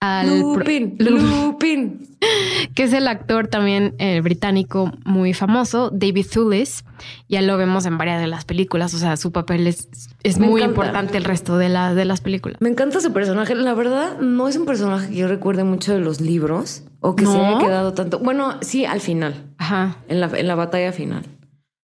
[0.00, 2.02] Al Lupin, Lu- Lupin.
[2.74, 6.84] que es el actor también eh, británico muy famoso, David Thewlis.
[7.28, 9.88] Ya lo vemos en varias de las películas, o sea, su papel es,
[10.22, 10.66] es muy encanta.
[10.66, 12.60] importante el resto de, la, de las películas.
[12.60, 13.54] Me encanta su personaje.
[13.56, 17.26] La verdad, no es un personaje que yo recuerde mucho de los libros o que
[17.26, 18.20] se haya quedado tanto.
[18.20, 19.96] Bueno, sí, al final, Ajá.
[20.08, 21.24] en la, en la batalla final.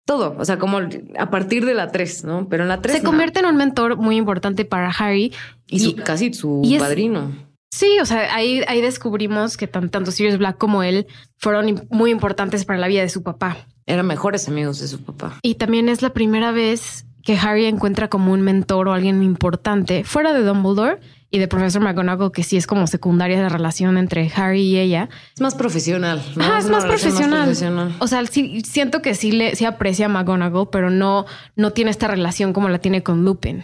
[0.07, 0.79] Todo, o sea, como
[1.19, 2.47] a partir de la 3, ¿no?
[2.49, 5.31] Pero en la 3 Se convierte en un mentor muy importante para Harry.
[5.67, 7.50] Y, su, casi su y es- padrino.
[7.71, 11.07] Sí, o sea, ahí, ahí descubrimos que tan- tanto Sirius Black como él
[11.37, 13.57] fueron muy importantes para la vida de su papá.
[13.85, 15.39] Eran mejores amigos de su papá.
[15.41, 20.03] Y también es la primera vez que Harry encuentra como un mentor o alguien importante
[20.03, 24.29] fuera de Dumbledore y de Profesor McGonagall, que sí es como secundaria de relación entre
[24.35, 25.07] Harry y ella.
[25.33, 26.21] Es más profesional.
[26.35, 26.43] ¿no?
[26.43, 27.95] Ajá, es más profesional.
[27.99, 31.89] O sea, sí, siento que sí le sí aprecia a McGonagall, pero no, no tiene
[31.91, 33.63] esta relación como la tiene con Lupin.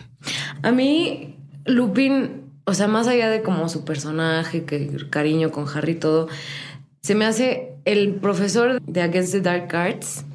[0.63, 5.93] A mí, Lupin, o sea, más allá de como su personaje, que cariño con Harry
[5.93, 6.27] y todo,
[7.01, 10.25] se me hace el profesor de Against the Dark Arts,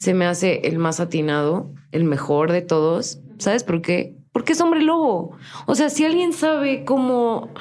[0.00, 3.20] se me hace el más atinado, el mejor de todos.
[3.36, 4.16] ¿Sabes por qué?
[4.32, 5.36] Porque es hombre lobo.
[5.66, 7.52] O sea, si alguien sabe cómo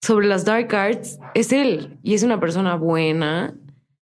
[0.00, 1.98] sobre las Dark Arts, es él.
[2.02, 3.54] Y es una persona buena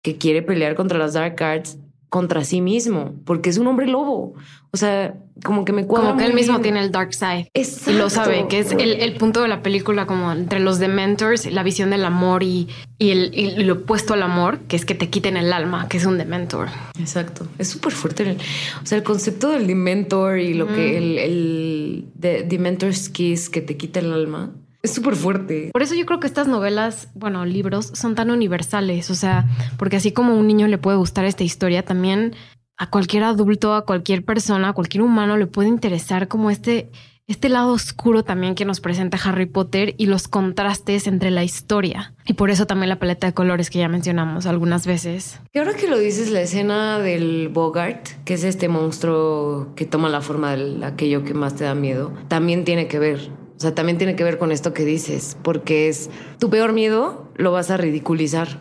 [0.02, 1.78] que quiere pelear contra las Dark Arts
[2.10, 4.34] contra sí mismo, porque es un hombre lobo.
[4.72, 6.62] O sea, como que me cuadra Como que él mismo bien.
[6.62, 7.50] tiene el dark side.
[7.54, 7.92] Y Exacto.
[7.92, 11.62] lo sabe, que es el, el punto de la película, como entre los Dementors, la
[11.62, 12.68] visión del amor y,
[12.98, 15.96] y el, y lo opuesto al amor, que es que te quiten el alma, que
[15.96, 16.68] es un Dementor.
[16.98, 17.46] Exacto.
[17.58, 18.36] Es súper fuerte.
[18.82, 23.60] o sea, el concepto del Dementor y lo que el, el de Dementor's Kiss que
[23.62, 24.50] te quita el alma
[24.82, 25.70] es súper fuerte.
[25.72, 29.10] Por eso yo creo que estas novelas, bueno, libros, son tan universales.
[29.10, 29.46] O sea,
[29.78, 32.34] porque así como a un niño le puede gustar esta historia, también
[32.76, 36.90] a cualquier adulto, a cualquier persona, a cualquier humano le puede interesar como este,
[37.26, 42.14] este lado oscuro también que nos presenta Harry Potter y los contrastes entre la historia.
[42.24, 45.40] Y por eso también la paleta de colores que ya mencionamos algunas veces.
[45.52, 50.08] Y ahora que lo dices, la escena del Bogart, que es este monstruo que toma
[50.08, 53.39] la forma de aquello que más te da miedo, también tiene que ver.
[53.60, 57.30] O sea, también tiene que ver con esto que dices, porque es tu peor miedo
[57.36, 58.58] lo vas a ridiculizar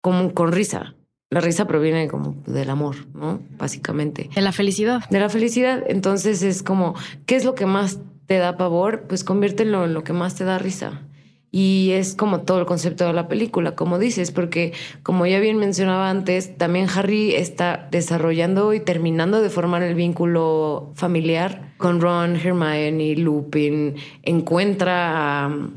[0.00, 0.94] como con risa.
[1.28, 3.42] La risa proviene como del amor, ¿no?
[3.58, 4.30] Básicamente.
[4.34, 5.06] De la felicidad.
[5.10, 5.84] de la felicidad.
[5.88, 6.94] Entonces es como,
[7.26, 9.02] ¿qué es lo que más te da pavor?
[9.02, 11.02] Pues conviértelo en lo que más te da risa.
[11.52, 15.56] Y es como todo el concepto de la película, como dices, porque como ya bien
[15.56, 22.36] mencionaba antes, también Harry está desarrollando y terminando de formar el vínculo familiar con Ron,
[22.36, 25.70] Hermione, Lupin, encuentra a,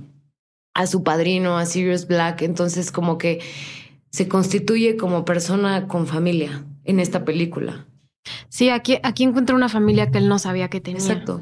[0.75, 3.39] a su padrino, a Sirius Black, entonces como que
[4.11, 7.87] se constituye como persona con familia en esta película.
[8.47, 11.01] Sí, aquí, aquí encuentra una familia que él no sabía que tenía.
[11.01, 11.41] Exacto.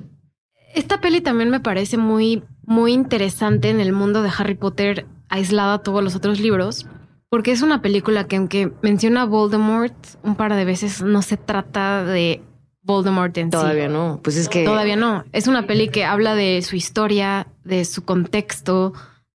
[0.74, 5.76] Esta peli también me parece muy, muy interesante en el mundo de Harry Potter, aislada
[5.76, 6.88] a todos los otros libros,
[7.30, 11.38] porque es una película que aunque menciona a Voldemort un par de veces, no se
[11.38, 12.42] trata de
[12.84, 13.94] Voldemort en Todavía sí.
[13.94, 14.66] no, pues es que...
[14.66, 15.24] Todavía no.
[15.32, 18.94] Es una peli que habla de su historia, de su contexto,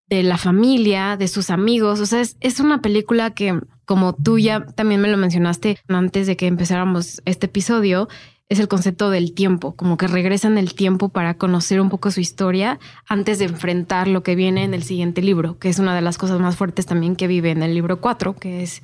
[0.09, 2.01] de la familia, de sus amigos.
[2.01, 6.27] O sea, es, es una película que, como tú ya también me lo mencionaste antes
[6.27, 8.09] de que empezáramos este episodio,
[8.49, 12.21] es el concepto del tiempo, como que regresan el tiempo para conocer un poco su
[12.21, 12.79] historia
[13.09, 16.17] antes de enfrentar lo que viene en el siguiente libro, que es una de las
[16.17, 18.83] cosas más fuertes también que vive en el libro 4, que es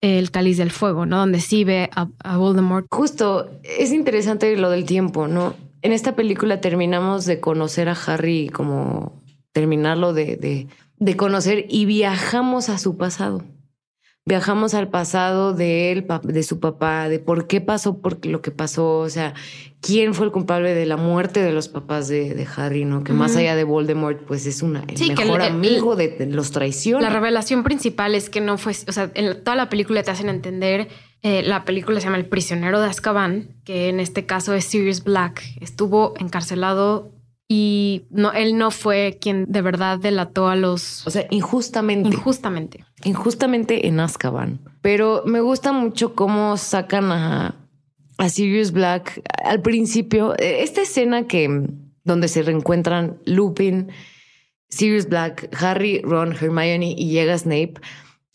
[0.00, 1.18] el cáliz del fuego, ¿no?
[1.18, 2.86] Donde sí ve a, Voldemort.
[2.90, 5.54] Justo, es interesante lo del tiempo, ¿no?
[5.80, 9.20] En esta película terminamos de conocer a Harry como
[9.52, 13.42] terminarlo de, de conocer y viajamos a su pasado.
[14.24, 18.52] Viajamos al pasado de él, de su papá, de por qué pasó por lo que
[18.52, 19.34] pasó, o sea,
[19.80, 23.02] quién fue el culpable de la muerte de los papás de, de Harry, ¿no?
[23.02, 26.26] Que más allá de Voldemort, pues es una, el Sí, mejor el- amigo de, de
[26.26, 27.02] los traiciones.
[27.02, 30.28] La revelación principal es que no fue, o sea, en toda la película te hacen
[30.28, 30.86] entender,
[31.24, 35.02] eh, la película se llama El prisionero de Azkaban, que en este caso es Sirius
[35.02, 37.10] Black, estuvo encarcelado
[37.54, 42.08] y no, él no fue quien de verdad delató a los O sea, injustamente.
[42.08, 42.84] injustamente.
[43.04, 44.58] injustamente en Azkaban.
[44.80, 47.54] Pero me gusta mucho cómo sacan a,
[48.16, 50.32] a Sirius Black al principio.
[50.38, 51.68] eh, Esta escena que
[52.04, 53.90] donde se reencuentran Lupin,
[54.70, 57.74] Sirius Black, Harry, Ron, Hermione y llega Snape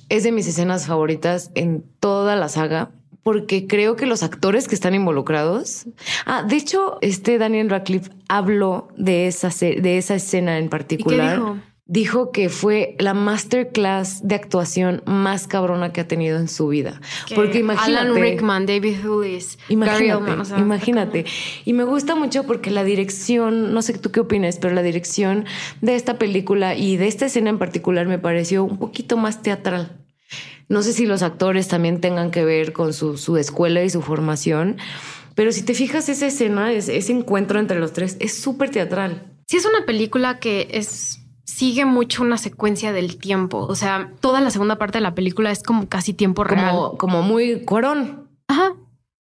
[0.09, 2.91] es de mis escenas favoritas en toda la saga.
[3.27, 5.85] Porque creo que los actores que están involucrados.
[6.25, 10.69] Ah, de hecho, este Daniel Radcliffe habló de esa, de esa escena en ¿Y qué
[10.69, 11.57] particular dijo?
[11.87, 17.01] dijo que fue la masterclass de actuación más cabrona que ha tenido en su vida.
[17.27, 17.97] Que porque imagínate.
[17.97, 21.25] Alan Rickman, David Gary Imagínate, Oldman, o sea, imagínate.
[21.65, 25.43] Y me gusta mucho porque la dirección, no sé tú qué opinas, pero la dirección
[25.81, 29.97] de esta película y de esta escena en particular me pareció un poquito más teatral.
[30.69, 34.01] No sé si los actores también tengan que ver con su, su escuela y su
[34.01, 34.77] formación,
[35.35, 39.31] pero si te fijas esa escena, ese, ese encuentro entre los tres, es súper teatral.
[39.47, 43.59] Sí, es una película que es sigue mucho una secuencia del tiempo.
[43.59, 46.69] O sea, toda la segunda parte de la película es como casi tiempo real.
[46.75, 48.27] Como, como muy cuarón.
[48.47, 48.73] Ajá.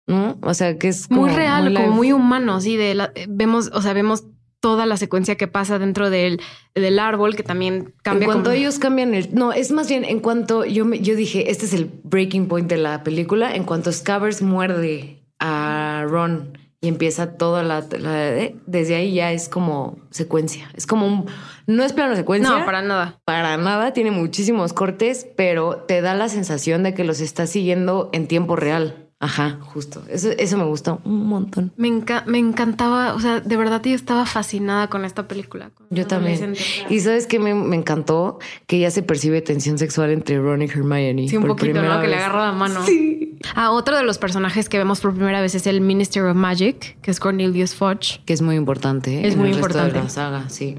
[0.08, 0.38] ¿no?
[0.42, 1.96] O sea, que es muy como real, como live.
[1.96, 4.24] muy humano, sí, de la- vemos, o sea, vemos
[4.62, 6.40] toda la secuencia que pasa dentro del,
[6.74, 8.28] del árbol, que también En cambia.
[8.28, 9.34] cuanto como- ellos cambian el...
[9.36, 12.70] No, es más bien en cuanto yo, me, yo dije, este es el breaking point
[12.70, 17.82] de la película, en cuanto Scabbers muerde a Ron y empieza toda la...
[18.00, 20.70] la- desde ahí ya es como secuencia.
[20.76, 21.26] Es como un...
[21.68, 22.58] No es plano secuencia.
[22.58, 23.20] No, para nada.
[23.26, 28.10] Para nada, tiene muchísimos cortes, pero te da la sensación de que los estás siguiendo
[28.14, 29.08] en tiempo real.
[29.24, 30.02] Ajá, justo.
[30.10, 31.72] Eso, eso me gustó un montón.
[31.78, 35.70] Me, enca- me encantaba, o sea, de verdad yo estaba fascinada con esta película.
[35.92, 36.56] Yo también.
[36.90, 40.66] Y sabes que me, me encantó que ya se percibe tensión sexual entre Ron y
[40.66, 41.28] Hermione.
[41.28, 42.02] Sí, un por poquito, ¿no?
[42.02, 42.26] Que le vez.
[42.26, 42.84] agarra la mano.
[42.84, 43.38] Sí.
[43.54, 47.00] Ah, otro de los personajes que vemos por primera vez es el Minister of Magic,
[47.02, 48.22] que es Cornelius Fudge.
[48.26, 49.28] Que es muy importante.
[49.28, 49.98] Es en muy el resto importante.
[50.00, 50.78] De la saga, sí.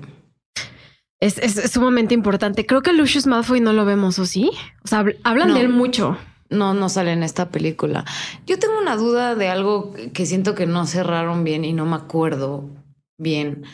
[1.21, 2.67] Es, es- es sumamente importante.
[2.67, 4.51] Creo que Lucius Malfoy no lo vemos, ¿o sí?
[4.85, 5.55] O sea, habl- hablan No.
[5.55, 6.17] de él mucho.
[6.53, 8.05] No, no sale en esta película.
[8.47, 11.97] Yo tengo una duda de algo que siento que no cerraron bien y no me
[11.97, 12.69] acuerdo
[13.19, 13.65] bien.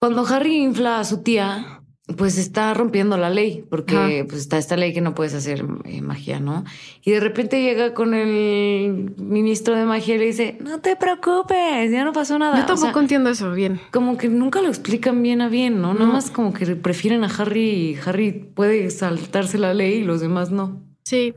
[0.00, 1.82] Cuando Harry infla a su tía,
[2.16, 4.26] pues está rompiendo la ley, porque Ajá.
[4.28, 6.64] pues está esta ley que no puedes hacer eh, magia, ¿no?
[7.04, 11.90] Y de repente llega con el ministro de magia y le dice, no te preocupes,
[11.90, 12.56] ya no pasó nada.
[12.58, 13.80] Yo O tampoco sea, entiendo eso bien.
[13.92, 15.92] como que nunca lo explican bien a bien, ¿no?
[15.92, 16.00] No.
[16.00, 20.20] Nada más como que prefieren a Harry y Harry puede saltarse la ley y los
[20.20, 20.82] demás no.
[21.04, 21.34] Sí.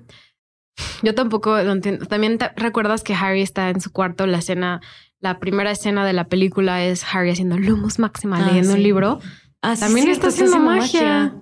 [1.03, 2.05] Yo tampoco lo entiendo.
[2.05, 4.25] También te- recuerdas que Harry está en su cuarto.
[4.27, 4.81] La escena,
[5.19, 8.77] la primera escena de la película es Harry haciendo Lumus Máxima, Ah, leyendo sí.
[8.77, 9.19] un libro.
[9.61, 11.33] Ah, También está haciendo magia.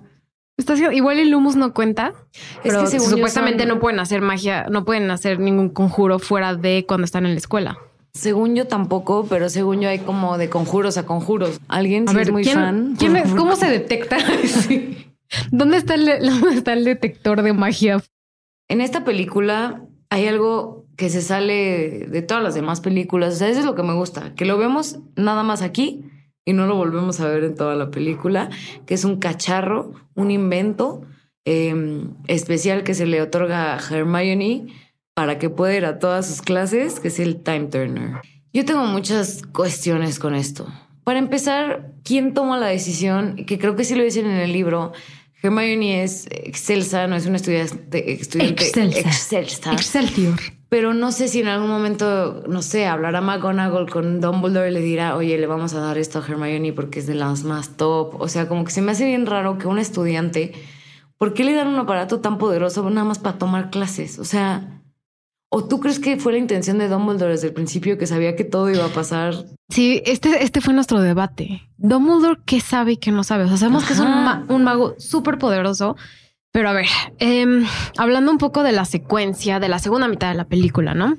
[0.58, 2.12] Está haciendo, igual el Lumus no cuenta,
[2.62, 6.54] pero según yo supuestamente son- no pueden hacer magia, no pueden hacer ningún conjuro fuera
[6.54, 7.78] de cuando están en la escuela.
[8.12, 11.60] Según yo tampoco, pero según yo hay como de conjuros a conjuros.
[11.68, 12.96] Alguien A si ver, es muy ¿quién, fan.
[12.98, 13.32] quién es-.
[13.36, 14.18] ¿cómo se detecta?
[14.44, 15.06] Sí.
[15.50, 18.02] ¿Dónde está, el, ¿Dónde está el detector de magia?
[18.70, 23.34] En esta película hay algo que se sale de todas las demás películas.
[23.34, 26.04] O sea, eso es lo que me gusta, que lo vemos nada más aquí
[26.44, 28.48] y no lo volvemos a ver en toda la película,
[28.86, 31.02] que es un cacharro, un invento
[31.44, 34.68] em, especial que se le otorga a Hermione
[35.14, 38.20] para que pueda ir a todas sus clases, que es el Time Turner.
[38.52, 40.68] Yo tengo muchas cuestiones con esto.
[41.02, 43.34] Para empezar, ¿quién toma la decisión?
[43.46, 44.92] Que creo que sí lo dicen en el libro.
[45.42, 49.72] Hermione es excelsa, no es una estudiante, estudiante excelsa.
[49.72, 50.38] Excelsior.
[50.68, 54.80] Pero no sé si en algún momento, no sé, hablará McGonagall con Dumbledore y le
[54.80, 58.20] dirá, oye, le vamos a dar esto a Hermione porque es de las más top.
[58.20, 60.52] O sea, como que se me hace bien raro que un estudiante,
[61.18, 64.18] ¿por qué le dan un aparato tan poderoso nada más para tomar clases?
[64.18, 64.79] O sea,
[65.52, 68.44] ¿O tú crees que fue la intención de Dumbledore desde el principio que sabía que
[68.44, 69.34] todo iba a pasar?
[69.68, 71.68] Sí, este, este fue nuestro debate.
[71.76, 73.44] Dumbledore, ¿qué sabe y qué no sabe?
[73.44, 75.96] O sea, sabemos que es un, mago súper poderoso.
[76.52, 76.86] Pero a ver,
[77.18, 81.16] em, hablando un poco de la secuencia de la segunda mitad de la película, ¿no?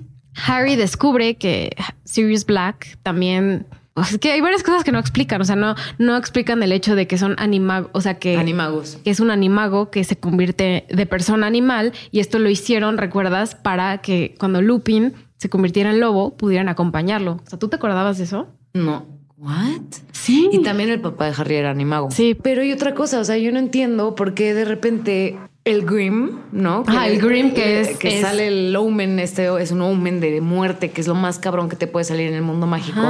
[0.48, 5.46] Harry descubre que Sirius Black también es que hay varias cosas que no explican, o
[5.46, 8.98] sea, no, no explican el hecho de que son animagos, o sea, que, Animagos.
[9.04, 12.98] que es un animago que se convierte de persona a animal y esto lo hicieron,
[12.98, 17.40] recuerdas, para que cuando Lupin se convirtiera en lobo pudieran acompañarlo.
[17.46, 18.48] O sea, ¿tú te acordabas de eso?
[18.74, 19.06] No.
[19.38, 19.82] ¿What?
[20.12, 20.50] Sí.
[20.52, 22.12] Y también el papá de Harry era animago.
[22.12, 22.38] Sí.
[22.42, 26.40] Pero hay otra cosa, o sea, yo no entiendo por qué de repente el Grim,
[26.52, 26.84] ¿no?
[26.88, 27.98] Ah, el Grim que es...
[27.98, 31.70] Que sale el Omen, este es un Omen de muerte, que es lo más cabrón
[31.70, 33.02] que te puede salir en el mundo mágico.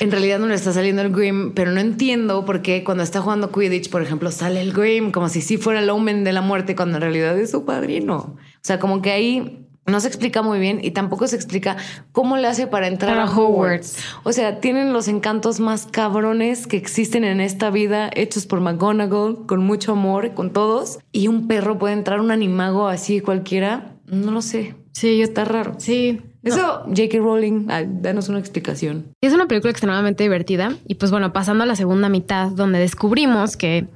[0.00, 3.20] En realidad no le está saliendo el Grim, pero no entiendo por qué cuando está
[3.20, 6.40] jugando Quidditch, por ejemplo, sale el Grim como si sí fuera el Omen de la
[6.40, 8.16] muerte, cuando en realidad es su padrino.
[8.16, 11.76] O sea, como que ahí no se explica muy bien y tampoco se explica
[12.12, 13.98] cómo le hace para entrar a Hogwarts.
[14.24, 19.46] O sea, tienen los encantos más cabrones que existen en esta vida, hechos por McGonagall,
[19.46, 20.98] con mucho amor, con todos.
[21.12, 23.96] Y un perro puede entrar, un animago así cualquiera.
[24.06, 24.74] No lo sé.
[24.92, 25.74] Sí, está raro.
[25.78, 26.20] Sí.
[26.42, 27.18] Eso, J.K.
[27.18, 27.66] Rowling,
[28.00, 29.12] danos una explicación.
[29.20, 30.76] Es una película extremadamente divertida.
[30.86, 33.88] Y pues bueno, pasando a la segunda mitad, donde descubrimos que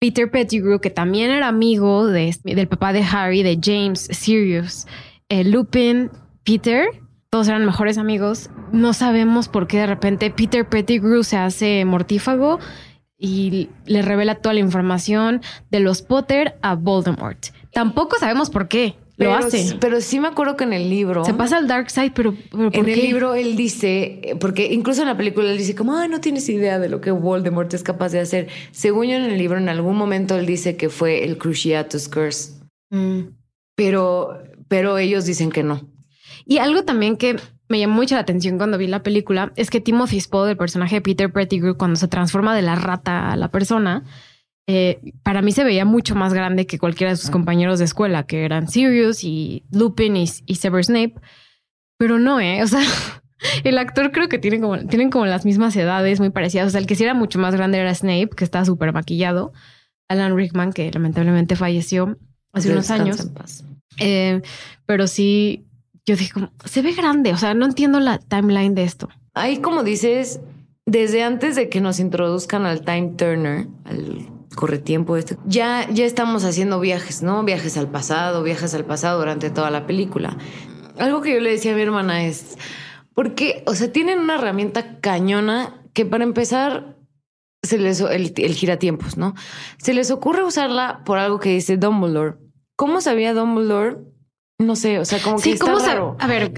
[0.00, 4.86] Peter Pettigrew, que también era amigo de, del papá de Harry, de James Sirius,
[5.28, 6.10] eh, Lupin,
[6.44, 6.86] Peter,
[7.30, 8.50] todos eran mejores amigos.
[8.72, 12.60] No sabemos por qué de repente Peter Pettigrew se hace mortífago
[13.18, 17.46] y le revela toda la información de los Potter a Voldemort.
[17.72, 18.96] Tampoco sabemos por qué.
[19.16, 19.76] Lo hace.
[19.80, 21.24] Pero sí me acuerdo que en el libro.
[21.24, 25.16] Se pasa al Dark Side, pero, en el libro él dice, porque incluso en la
[25.16, 28.20] película él dice como, ah, no tienes idea de lo que Voldemort es capaz de
[28.20, 28.48] hacer.
[28.72, 32.54] Según yo en el libro, en algún momento él dice que fue el Cruciatus Curse.
[32.90, 33.20] Mm.
[33.76, 34.38] Pero
[34.74, 35.88] pero ellos dicen que no.
[36.46, 37.36] Y algo también que
[37.68, 40.96] me llamó mucho la atención cuando vi la película es que Timothy Spall, el personaje
[40.96, 44.02] de Peter Pettigrew, cuando se transforma de la rata a la persona,
[44.66, 48.26] eh, para mí se veía mucho más grande que cualquiera de sus compañeros de escuela,
[48.26, 51.14] que eran Sirius y Lupin y, Severus Snape.
[51.96, 52.60] Pero no, ¿eh?
[52.64, 52.80] O sea,
[53.62, 56.66] el actor creo que tiene como, tienen como las mismas edades, muy parecidas.
[56.66, 59.52] O sea, el que sí era mucho más grande era Snape, que estaba súper maquillado.
[60.08, 62.18] Alan Rickman, que lamentablemente falleció
[62.52, 63.30] hace unos años.
[63.98, 64.42] Eh,
[64.86, 65.64] pero sí,
[66.06, 66.32] yo dije,
[66.64, 69.08] se ve grande, o sea, no entiendo la timeline de esto.
[69.32, 70.40] Ahí, como dices,
[70.86, 76.44] desde antes de que nos introduzcan al Time Turner, al corretiempo este, ya, ya estamos
[76.44, 77.42] haciendo viajes, ¿no?
[77.42, 80.36] Viajes al pasado, viajes al pasado durante toda la película.
[80.98, 82.56] Algo que yo le decía a mi hermana es,
[83.14, 86.96] porque, o sea, tienen una herramienta cañona que para empezar
[87.62, 89.34] se les el, el giratiempos, ¿no?
[89.78, 92.43] Se les ocurre usarla por algo que dice Dumbledore
[92.76, 93.98] ¿Cómo sabía Dumbledore?
[94.58, 96.16] No sé, o sea, como que sí, está raro.
[96.18, 96.52] A ver,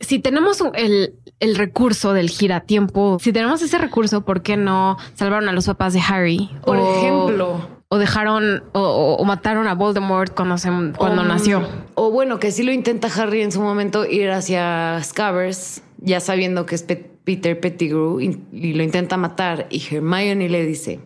[0.00, 5.48] si tenemos el, el, recurso del giratiempo, si tenemos ese recurso, ¿por qué no salvaron
[5.48, 6.50] a los papás de Harry?
[6.64, 7.82] Por ejemplo.
[7.88, 11.66] O dejaron o, mataron a Voldemort cuando, se, cuando nació.
[11.94, 16.64] O bueno, que sí lo intenta Harry en su momento ir hacia Scabbers, ya sabiendo
[16.64, 16.86] que es
[17.24, 19.66] Peter Pettigrew, y lo intenta matar.
[19.70, 21.00] Y Hermione le dice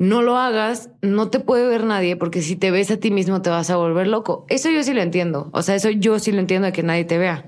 [0.00, 3.42] no lo hagas, no te puede ver nadie porque si te ves a ti mismo
[3.42, 4.46] te vas a volver loco.
[4.48, 5.50] Eso yo sí lo entiendo.
[5.52, 7.44] O sea, eso yo sí lo entiendo de que nadie te vea.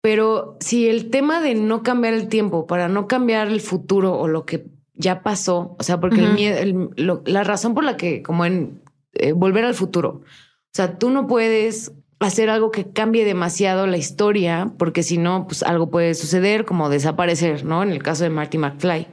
[0.00, 4.26] Pero si el tema de no cambiar el tiempo para no cambiar el futuro o
[4.26, 8.46] lo que ya pasó, o sea, porque el miedo, la razón por la que, como
[8.46, 8.80] en
[9.12, 13.98] eh, volver al futuro, o sea, tú no puedes hacer algo que cambie demasiado la
[13.98, 17.82] historia, porque si no, pues algo puede suceder, como desaparecer, ¿no?
[17.82, 19.08] En el caso de Marty McFly.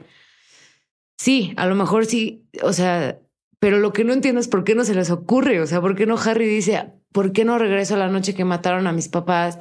[1.20, 3.18] Sí, a lo mejor sí, o sea,
[3.58, 5.94] pero lo que no entiendo es por qué no se les ocurre, o sea, por
[5.94, 9.08] qué no Harry dice, ¿por qué no regreso a la noche que mataron a mis
[9.08, 9.58] papás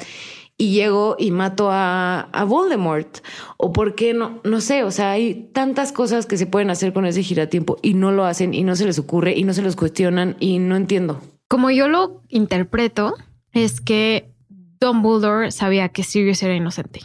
[0.58, 3.18] y llego y mato a, a Voldemort?
[3.58, 6.94] O por qué no, no sé, o sea, hay tantas cosas que se pueden hacer
[6.94, 9.62] con ese giratiempo y no lo hacen y no se les ocurre y no se
[9.62, 11.20] los cuestionan y no entiendo.
[11.50, 13.16] Como yo lo interpreto,
[13.52, 14.32] es que
[14.80, 17.02] Dumbledore sabía que Sirius era inocente.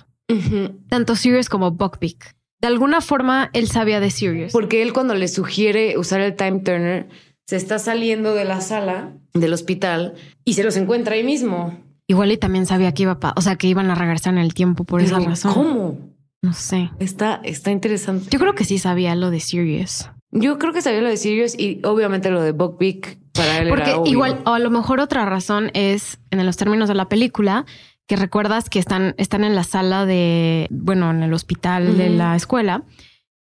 [0.88, 2.36] Tanto Sirius como Buckbeak.
[2.64, 4.50] De alguna forma él sabía de Sirius.
[4.50, 7.06] Porque él cuando le sugiere usar el time turner,
[7.46, 10.14] se está saliendo de la sala del hospital
[10.46, 11.78] y se los encuentra ahí mismo.
[12.06, 14.84] Igual y también sabía que iba, o sea, que iban a regresar en el tiempo
[14.84, 15.52] por esa razón.
[15.52, 15.98] ¿Cómo?
[16.40, 16.88] No sé.
[17.00, 18.28] Está, está interesante.
[18.30, 20.08] Yo creo que sí sabía lo de Sirius.
[20.30, 23.90] Yo creo que sabía lo de Sirius y obviamente lo de Buckbeak para él Porque
[23.90, 24.10] era obvio.
[24.10, 27.66] igual, o a lo mejor otra razón es, en los términos de la película,
[28.06, 32.36] que recuerdas que están, están en la sala de, bueno, en el hospital de la
[32.36, 32.84] escuela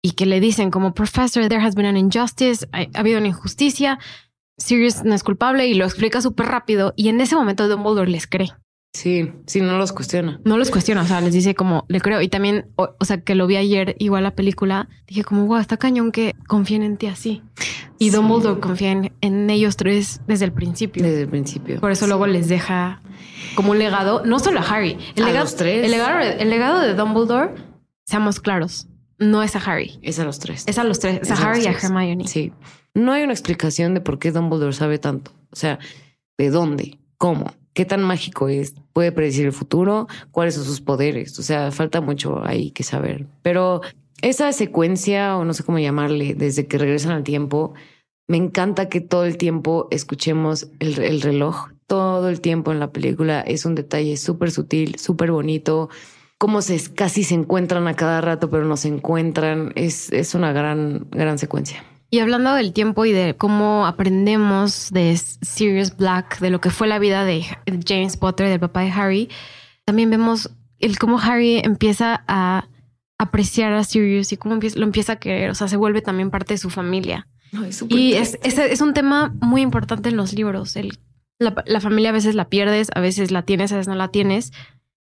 [0.03, 3.29] y que le dicen como, professor, there has been an injustice, ha, ha habido una
[3.29, 3.99] injusticia,
[4.59, 8.27] Sirius no es culpable y lo explica súper rápido y en ese momento Dumbledore les
[8.27, 8.51] cree.
[8.95, 10.39] Sí, sí, no los cuestiona.
[10.45, 12.21] No los cuestiona, o sea, les dice como, le creo.
[12.21, 15.57] Y también, o, o sea, que lo vi ayer, igual la película, dije como, wow,
[15.57, 17.43] está cañón que confíen en ti así.
[17.99, 18.17] Y Sí.
[18.17, 21.03] Dumbledore confía en, en ellos tres desde el principio.
[21.03, 21.81] Desde el principio.
[21.81, 23.01] Por eso luego les deja
[23.55, 25.85] como un legado, no solo a Harry, el, A legado, los tres.
[25.85, 27.55] El, legado, el legado de Dumbledore,
[28.05, 28.87] seamos claros,
[29.18, 30.64] no es a Harry, Es a los tres.
[30.66, 31.73] es a los tres, es, Es a a Harry y a.
[31.73, 32.27] Hermione.
[32.27, 32.53] Sí.
[32.95, 35.33] No hay una explicación de por qué Dumbledore sabe tanto.
[35.51, 35.79] O sea,
[36.37, 36.99] ¿de dónde?
[37.18, 37.53] ¿Cómo?
[37.73, 38.75] ¿Qué tan mágico es?
[38.93, 40.07] ¿Puede predecir el futuro?
[40.31, 41.39] ¿Cuáles son sus poderes?
[41.39, 43.27] O sea, falta mucho ahí que saber.
[43.43, 43.81] Pero
[44.20, 47.73] esa secuencia, o no sé cómo llamarle, desde que regresan al tiempo,
[48.29, 51.68] me encanta que todo el tiempo escuchemos el, el reloj.
[51.93, 55.90] Todo el tiempo en la película es un detalle súper sutil, súper bonito.
[56.38, 59.72] Cómo se casi se encuentran a cada rato, pero no se encuentran.
[59.76, 61.84] Es, es una gran, gran secuencia.
[62.09, 66.86] Y hablando del tiempo y de cómo aprendemos de Sirius Black, de lo que fue
[66.88, 67.45] la vida de
[67.86, 69.28] James Potter, del papá de Harry,
[69.84, 72.68] también vemos el cómo Harry empieza a
[73.18, 76.30] apreciar a Sirius y cómo empieza- lo empieza a querer, o sea, se vuelve también
[76.30, 77.28] parte de su familia.
[77.90, 80.74] Y es, es, es un tema muy importante en los libros.
[80.76, 80.99] El,
[81.43, 84.53] la, familia a veces la pierdes, a veces la tienes, a veces no la tienes,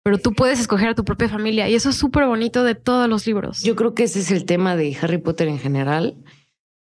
[0.02, 3.08] pero tú puedes escoger a tu propia familia y eso es súper bonito de todos
[3.08, 3.62] los libros.
[3.62, 6.16] Yo creo que ese es el tema de Harry Potter en general,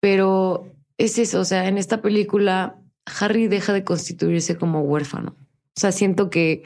[0.00, 2.76] pero es eso, o sea, en esta película
[3.20, 5.36] Harry deja de constituirse como huérfano.
[5.76, 6.64] O sea, siento que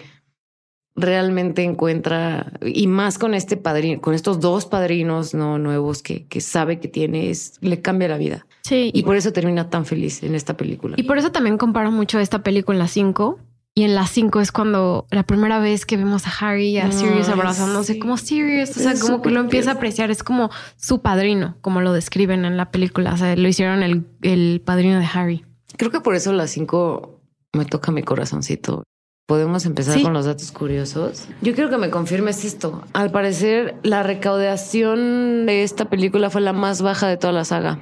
[0.96, 6.40] realmente encuentra, y más con este padrino, con estos dos padrinos no nuevos que, que
[6.40, 8.46] sabe que tiene, es, le cambia la vida.
[8.62, 10.96] sí, Y por eso termina tan feliz en esta película.
[10.98, 13.38] Y por eso también comparo mucho esta película en la 5.
[13.78, 16.90] Y en la 5 es cuando la primera vez que vemos a Harry y a
[16.90, 17.98] Sirius abrazándose sí.
[17.98, 21.58] como Sirius, o sea, Es como que lo empieza a apreciar, es como su padrino,
[21.60, 25.44] como lo describen en la película, o sea, lo hicieron el, el padrino de Harry.
[25.76, 27.20] Creo que por eso las cinco
[27.52, 28.82] me toca mi corazoncito.
[29.26, 30.02] Podemos empezar Sí.
[30.02, 31.26] con los datos curiosos.
[31.42, 32.82] Yo quiero que me confirmes esto.
[32.92, 37.78] Al parecer, la recaudación de esta película fue la más baja de toda la saga.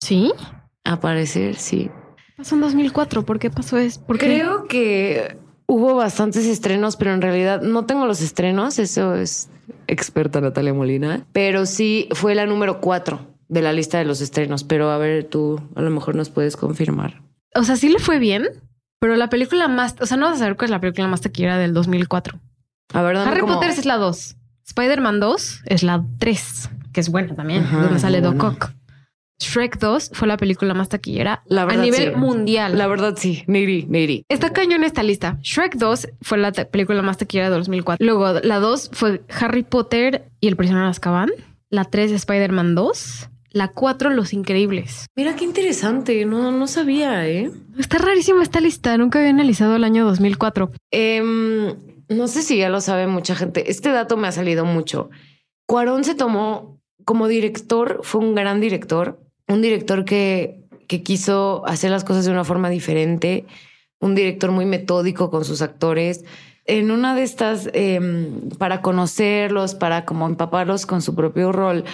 [0.00, 0.32] ¿Sí?
[0.84, 1.90] A parecer, sí.
[2.36, 4.00] Pasó en 2004, ¿por qué pasó eso?
[4.04, 4.26] ¿Por qué?
[4.26, 5.36] Creo que
[5.66, 8.78] hubo bastantes estrenos, pero en realidad no tengo los estrenos.
[8.78, 9.48] Eso es
[9.86, 11.26] experta Natalia Molina.
[11.32, 14.64] Pero sí fue la número cuatro de la lista de los estrenos.
[14.64, 17.22] Pero a ver, tú a lo mejor nos puedes confirmar.
[17.54, 18.48] O sea, sí le fue bien,
[19.00, 21.20] pero la película más, o sea, no vas a saber cuál es la película más
[21.20, 22.38] taquillera del 2004.
[22.94, 24.36] A ver, Harry como- Potter es la 2.
[24.66, 28.44] Spider-Man 2 es la 3, que es buena también, Ajá, donde sale muy Doc.
[28.44, 28.70] Ock.
[29.42, 32.16] Shrek 2 fue la película más taquillera La verdad, a nivel sí.
[32.18, 32.76] mundial.
[32.76, 33.42] La verdad, sí.
[33.46, 34.22] Niri, Niri.
[34.28, 35.38] Está cañón esta lista.
[35.40, 38.04] Shrek 2 fue la película más taquillera de 2004.
[38.04, 41.30] Luego, la 2 fue Harry Potter y el prisionero de Azkaban.
[41.70, 43.29] La 3, Spider-Man 2.
[43.52, 45.06] La 4, Los Increíbles.
[45.16, 46.24] Mira qué interesante.
[46.24, 47.50] No, no sabía, ¿eh?
[47.78, 48.96] Está rarísima esta lista.
[48.96, 50.70] Nunca había analizado el año 2004.
[50.92, 51.74] Em,
[52.08, 53.70] no sé si ya lo sabe mucha gente.
[53.70, 55.10] Este dato me ha salido mucho.
[55.66, 61.90] Cuarón se tomó como director, fue un gran director, un director que, que quiso hacer
[61.90, 63.46] las cosas de una forma diferente,
[64.00, 66.24] un director muy metódico con sus actores.
[66.66, 71.84] En una de estas, em, para conocerlos, para como empaparlos con su propio rol,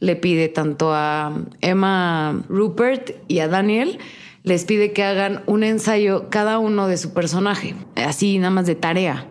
[0.00, 3.98] le pide tanto a Emma Rupert y a Daniel,
[4.42, 8.74] les pide que hagan un ensayo cada uno de su personaje, así nada más de
[8.74, 9.26] tarea.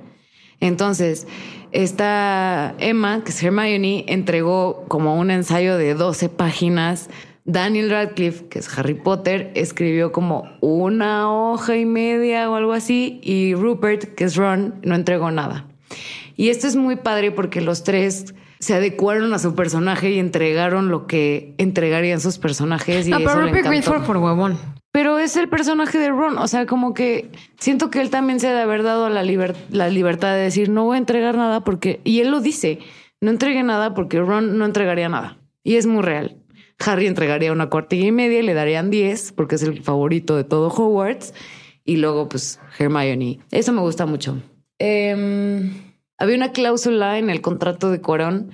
[0.59, 1.27] Entonces,
[1.73, 7.09] esta Emma, que es Hermione, entregó como un ensayo de 12 páginas.
[7.45, 13.19] Daniel Radcliffe, que es Harry Potter, escribió como una hoja y media o algo así.
[13.21, 15.67] Y Rupert, que es Ron, no entregó nada.
[16.35, 20.87] Y esto es muy padre porque los tres se adecuaron a su personaje y entregaron
[20.89, 23.07] lo que entregarían sus personajes.
[23.07, 24.57] Y No, eso pero Rupert fue por huevón.
[24.91, 26.37] Pero es el personaje de Ron.
[26.37, 27.29] O sea, como que
[27.59, 30.69] siento que él también se ha de haber dado la, liber- la libertad de decir,
[30.69, 31.99] no voy a entregar nada porque...
[32.05, 32.79] Y él lo dice,
[33.19, 35.37] no entregué nada porque Ron no entregaría nada.
[35.63, 36.37] Y es muy real.
[36.79, 40.43] Harry entregaría una cuartilla y media y le darían 10 porque es el favorito de
[40.43, 41.33] todo Hogwarts.
[41.85, 43.39] Y luego, pues, Hermione.
[43.51, 44.41] Eso me gusta mucho.
[44.79, 45.73] Em,
[46.17, 48.51] había una cláusula en el contrato de Cuarón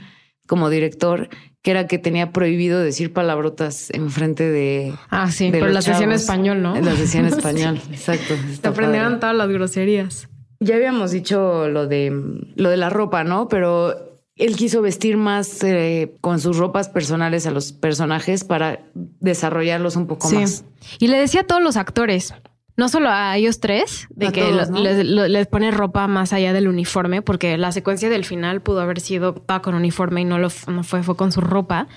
[0.48, 1.30] como director,
[1.62, 4.94] que era que tenía prohibido decir palabrotas en frente de.
[5.10, 6.80] Ah, sí, de pero la sesión español, ¿no?
[6.80, 8.34] La decía en español, exacto.
[8.62, 10.28] Te aprendieron todas las groserías.
[10.60, 12.12] Ya habíamos dicho lo de
[12.56, 13.48] lo de la ropa, ¿no?
[13.48, 14.09] Pero
[14.40, 20.08] él quiso vestir más eh, con sus ropas personales a los personajes para desarrollarlos un
[20.08, 20.36] poco Sí.
[20.38, 20.66] más.
[21.00, 22.34] Y le decía a todos los actores,
[22.78, 25.28] no solo a ellos tres, de A que todos, lo- ¿no?
[25.28, 29.44] les, pone ropa más allá del uniforme, porque la secuencia del final pudo haber sido
[29.62, 31.88] con uniforme y no lo no fue, fue con su ropa.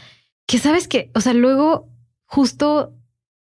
[0.46, 1.88] Que sabes que, o sea, luego
[2.26, 2.92] justo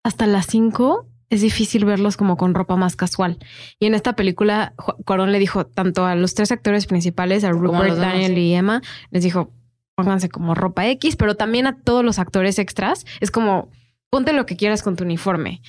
[0.04, 3.38] hasta las cinco es difícil verlos como con ropa más casual.
[3.79, 4.73] Y en esta película,
[5.05, 8.81] Cuarón le dijo tanto a los tres actores principales, a Rupert, Daniel y Emma,
[9.11, 9.51] les dijo,
[9.95, 13.05] pónganse como ropa X, pero también a todos los actores extras.
[13.21, 13.69] Es como,
[14.09, 15.61] ponte lo que quieras con tu uniforme.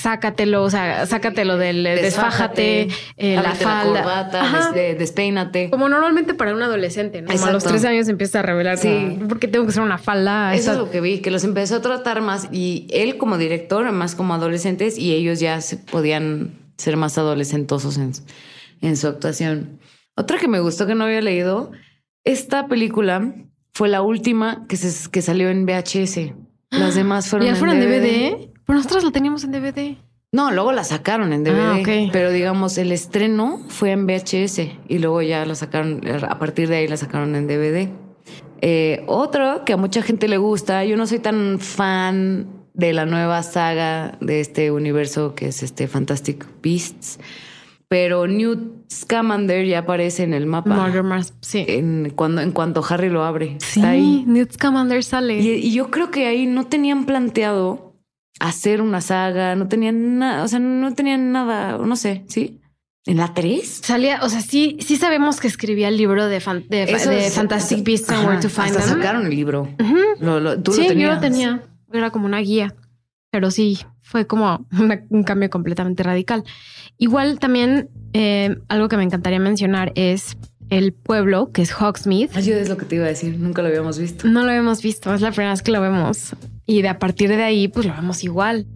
[0.00, 2.88] Sácatelo, o sea, sácatelo del eh, desfájate,
[3.18, 4.00] eh, la falda.
[4.02, 4.66] corbata, Ajá.
[4.66, 5.68] des- de- despeínate.
[5.70, 7.30] Como normalmente para un adolescente, ¿no?
[7.30, 8.88] Como a los tres años empieza a revelar, Sí.
[8.88, 10.54] sí, porque tengo que usar una falda.
[10.54, 13.36] Eso esa- es lo que vi, que los empezó a tratar más y él como
[13.36, 18.12] director, más como adolescentes y ellos ya se podían ser más adolescentosos en,
[18.80, 19.80] en su actuación.
[20.16, 21.72] Otra que me gustó que no había leído,
[22.24, 23.34] esta película
[23.74, 26.32] fue la última que, se, que salió en VHS.
[26.70, 28.00] Las demás fueron, ¿Ya en fueron DVD.
[28.00, 28.49] DVD?
[28.70, 29.96] Pero nosotros lo teníamos en DVD.
[30.30, 32.10] No, luego la sacaron en DVD, Ah, ok.
[32.12, 36.76] pero digamos el estreno fue en VHS y luego ya la sacaron, a partir de
[36.76, 37.88] ahí la sacaron en DVD.
[38.60, 43.06] Eh, otro que a mucha gente le gusta, yo no soy tan fan de la
[43.06, 47.18] nueva saga de este universo que es este Fantastic Beasts,
[47.88, 51.64] pero Newt Scamander ya aparece en el mapa Mars, sí.
[51.66, 53.56] en, cuando, en cuanto Harry lo abre.
[53.58, 54.22] sí, Está ahí.
[54.28, 55.40] Newt Scamander sale.
[55.40, 57.89] Y, y yo creo que ahí no tenían planteado
[58.38, 62.60] hacer una saga, no tenían nada, o sea, no tenían nada, no sé, ¿sí?
[63.06, 63.80] ¿En la 3?
[63.82, 67.82] Salía, o sea, sí, sí sabemos que escribía el libro de, fan- de, de Fantastic
[67.84, 68.98] Beasts and Where to Find hasta Them.
[68.98, 69.68] sacaron el libro.
[70.20, 71.08] Lo- lo- tú sí, lo tenías.
[71.08, 71.62] yo lo tenía.
[71.92, 72.74] Era como una guía.
[73.32, 76.44] Pero sí, fue como una- un cambio completamente radical.
[76.98, 80.36] Igual también eh, algo que me encantaría mencionar es
[80.68, 82.28] el pueblo, que es Hogsmeade.
[82.34, 84.28] Ay, yo es lo que te iba a decir, nunca lo habíamos visto.
[84.28, 86.34] No lo hemos visto, es la primera vez que lo vemos.
[86.70, 88.66] Y de a partir de ahí, pues lo vemos igual.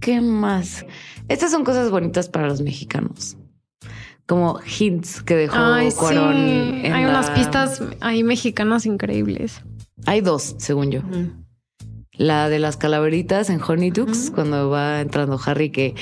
[0.00, 0.84] ¿Qué más?
[1.28, 3.36] Estas son cosas bonitas para los mexicanos.
[4.26, 5.96] Como hints que dejó Ay, sí.
[5.96, 6.36] Cuarón.
[6.36, 9.60] en Hay unas pistas ahí mexicanas increíbles.
[10.06, 11.02] Hay dos, según yo.
[12.12, 15.94] La de las calaveritas en Honeydukes, cuando va entrando Harry, que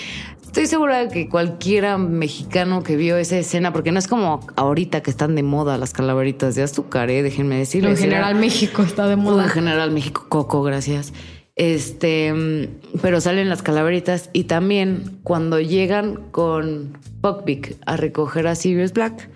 [0.42, 5.02] estoy segura de que cualquiera mexicano que vio esa escena, porque no es como ahorita
[5.02, 7.22] que están de moda las calaveritas de azúcar, ¿eh?
[7.24, 7.98] déjenme decirles.
[7.98, 9.48] En general, Era- México está de en moda.
[9.48, 11.12] general México, Coco, gracias.
[11.56, 12.68] Este,
[13.00, 19.30] pero salen las calaveritas y también cuando llegan con Buckbeak a recoger a Sirius Black,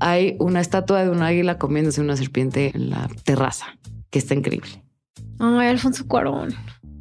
[0.00, 3.78] hay una estatua de un águila comiéndose una serpiente en la terraza,
[4.10, 4.82] que está increíble.
[5.38, 6.54] Ay, Alfonso Cuarón.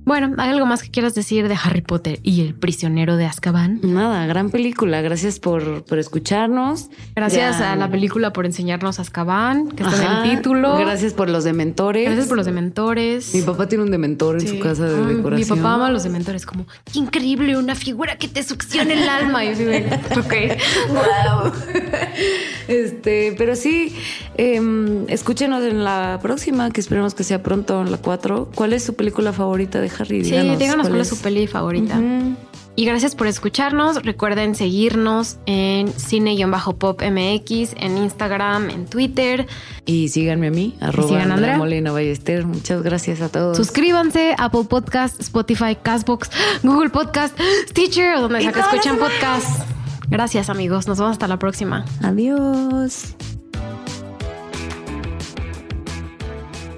[0.07, 3.81] Bueno, ¿hay algo más que quieras decir de Harry Potter y el prisionero de Azkaban?
[3.83, 5.01] Nada, gran película.
[5.01, 6.87] Gracias por, por escucharnos.
[7.13, 7.73] Gracias Ya.
[7.73, 10.23] a la película por enseñarnos Azkaban, que está Ajá.
[10.23, 10.77] en el título.
[10.77, 12.05] Gracias por los dementores.
[12.05, 13.35] Gracias por los dementores.
[13.35, 15.57] Mi papá tiene un dementor en su casa de Ay, decoración.
[15.57, 19.43] Mi papá ama los dementores, como qué increíble, una figura que te succiona el alma.
[19.43, 19.87] Y yo de,
[20.17, 20.33] ok.
[20.89, 21.51] Wow.
[22.69, 23.93] Este, pero sí,
[24.37, 28.51] em, escúchenos en la próxima, que esperemos que sea pronto, en la 4.
[28.55, 30.23] ¿Cuál es su película favorita de Harry?
[30.23, 31.99] Sí, díganos cuál es su peli favorita.
[32.79, 34.03] Y gracias por escucharnos.
[34.03, 39.47] Recuerden seguirnos en cine-pop MX, en Instagram, en Twitter.
[39.87, 41.57] Y síganme a mí, arroba Andrea Andrea.
[41.57, 42.45] Molina Ballester.
[42.45, 43.57] Muchas gracias a todos.
[43.57, 46.29] Suscríbanse a Apple Podcast, Spotify, Castbox,
[46.61, 47.35] Google Podcast,
[47.67, 49.11] Stitcher o donde sea que escuchen demás.
[49.11, 49.77] podcast.
[50.09, 51.83] Gracias amigos, nos vemos hasta la próxima.
[52.03, 53.15] Adiós.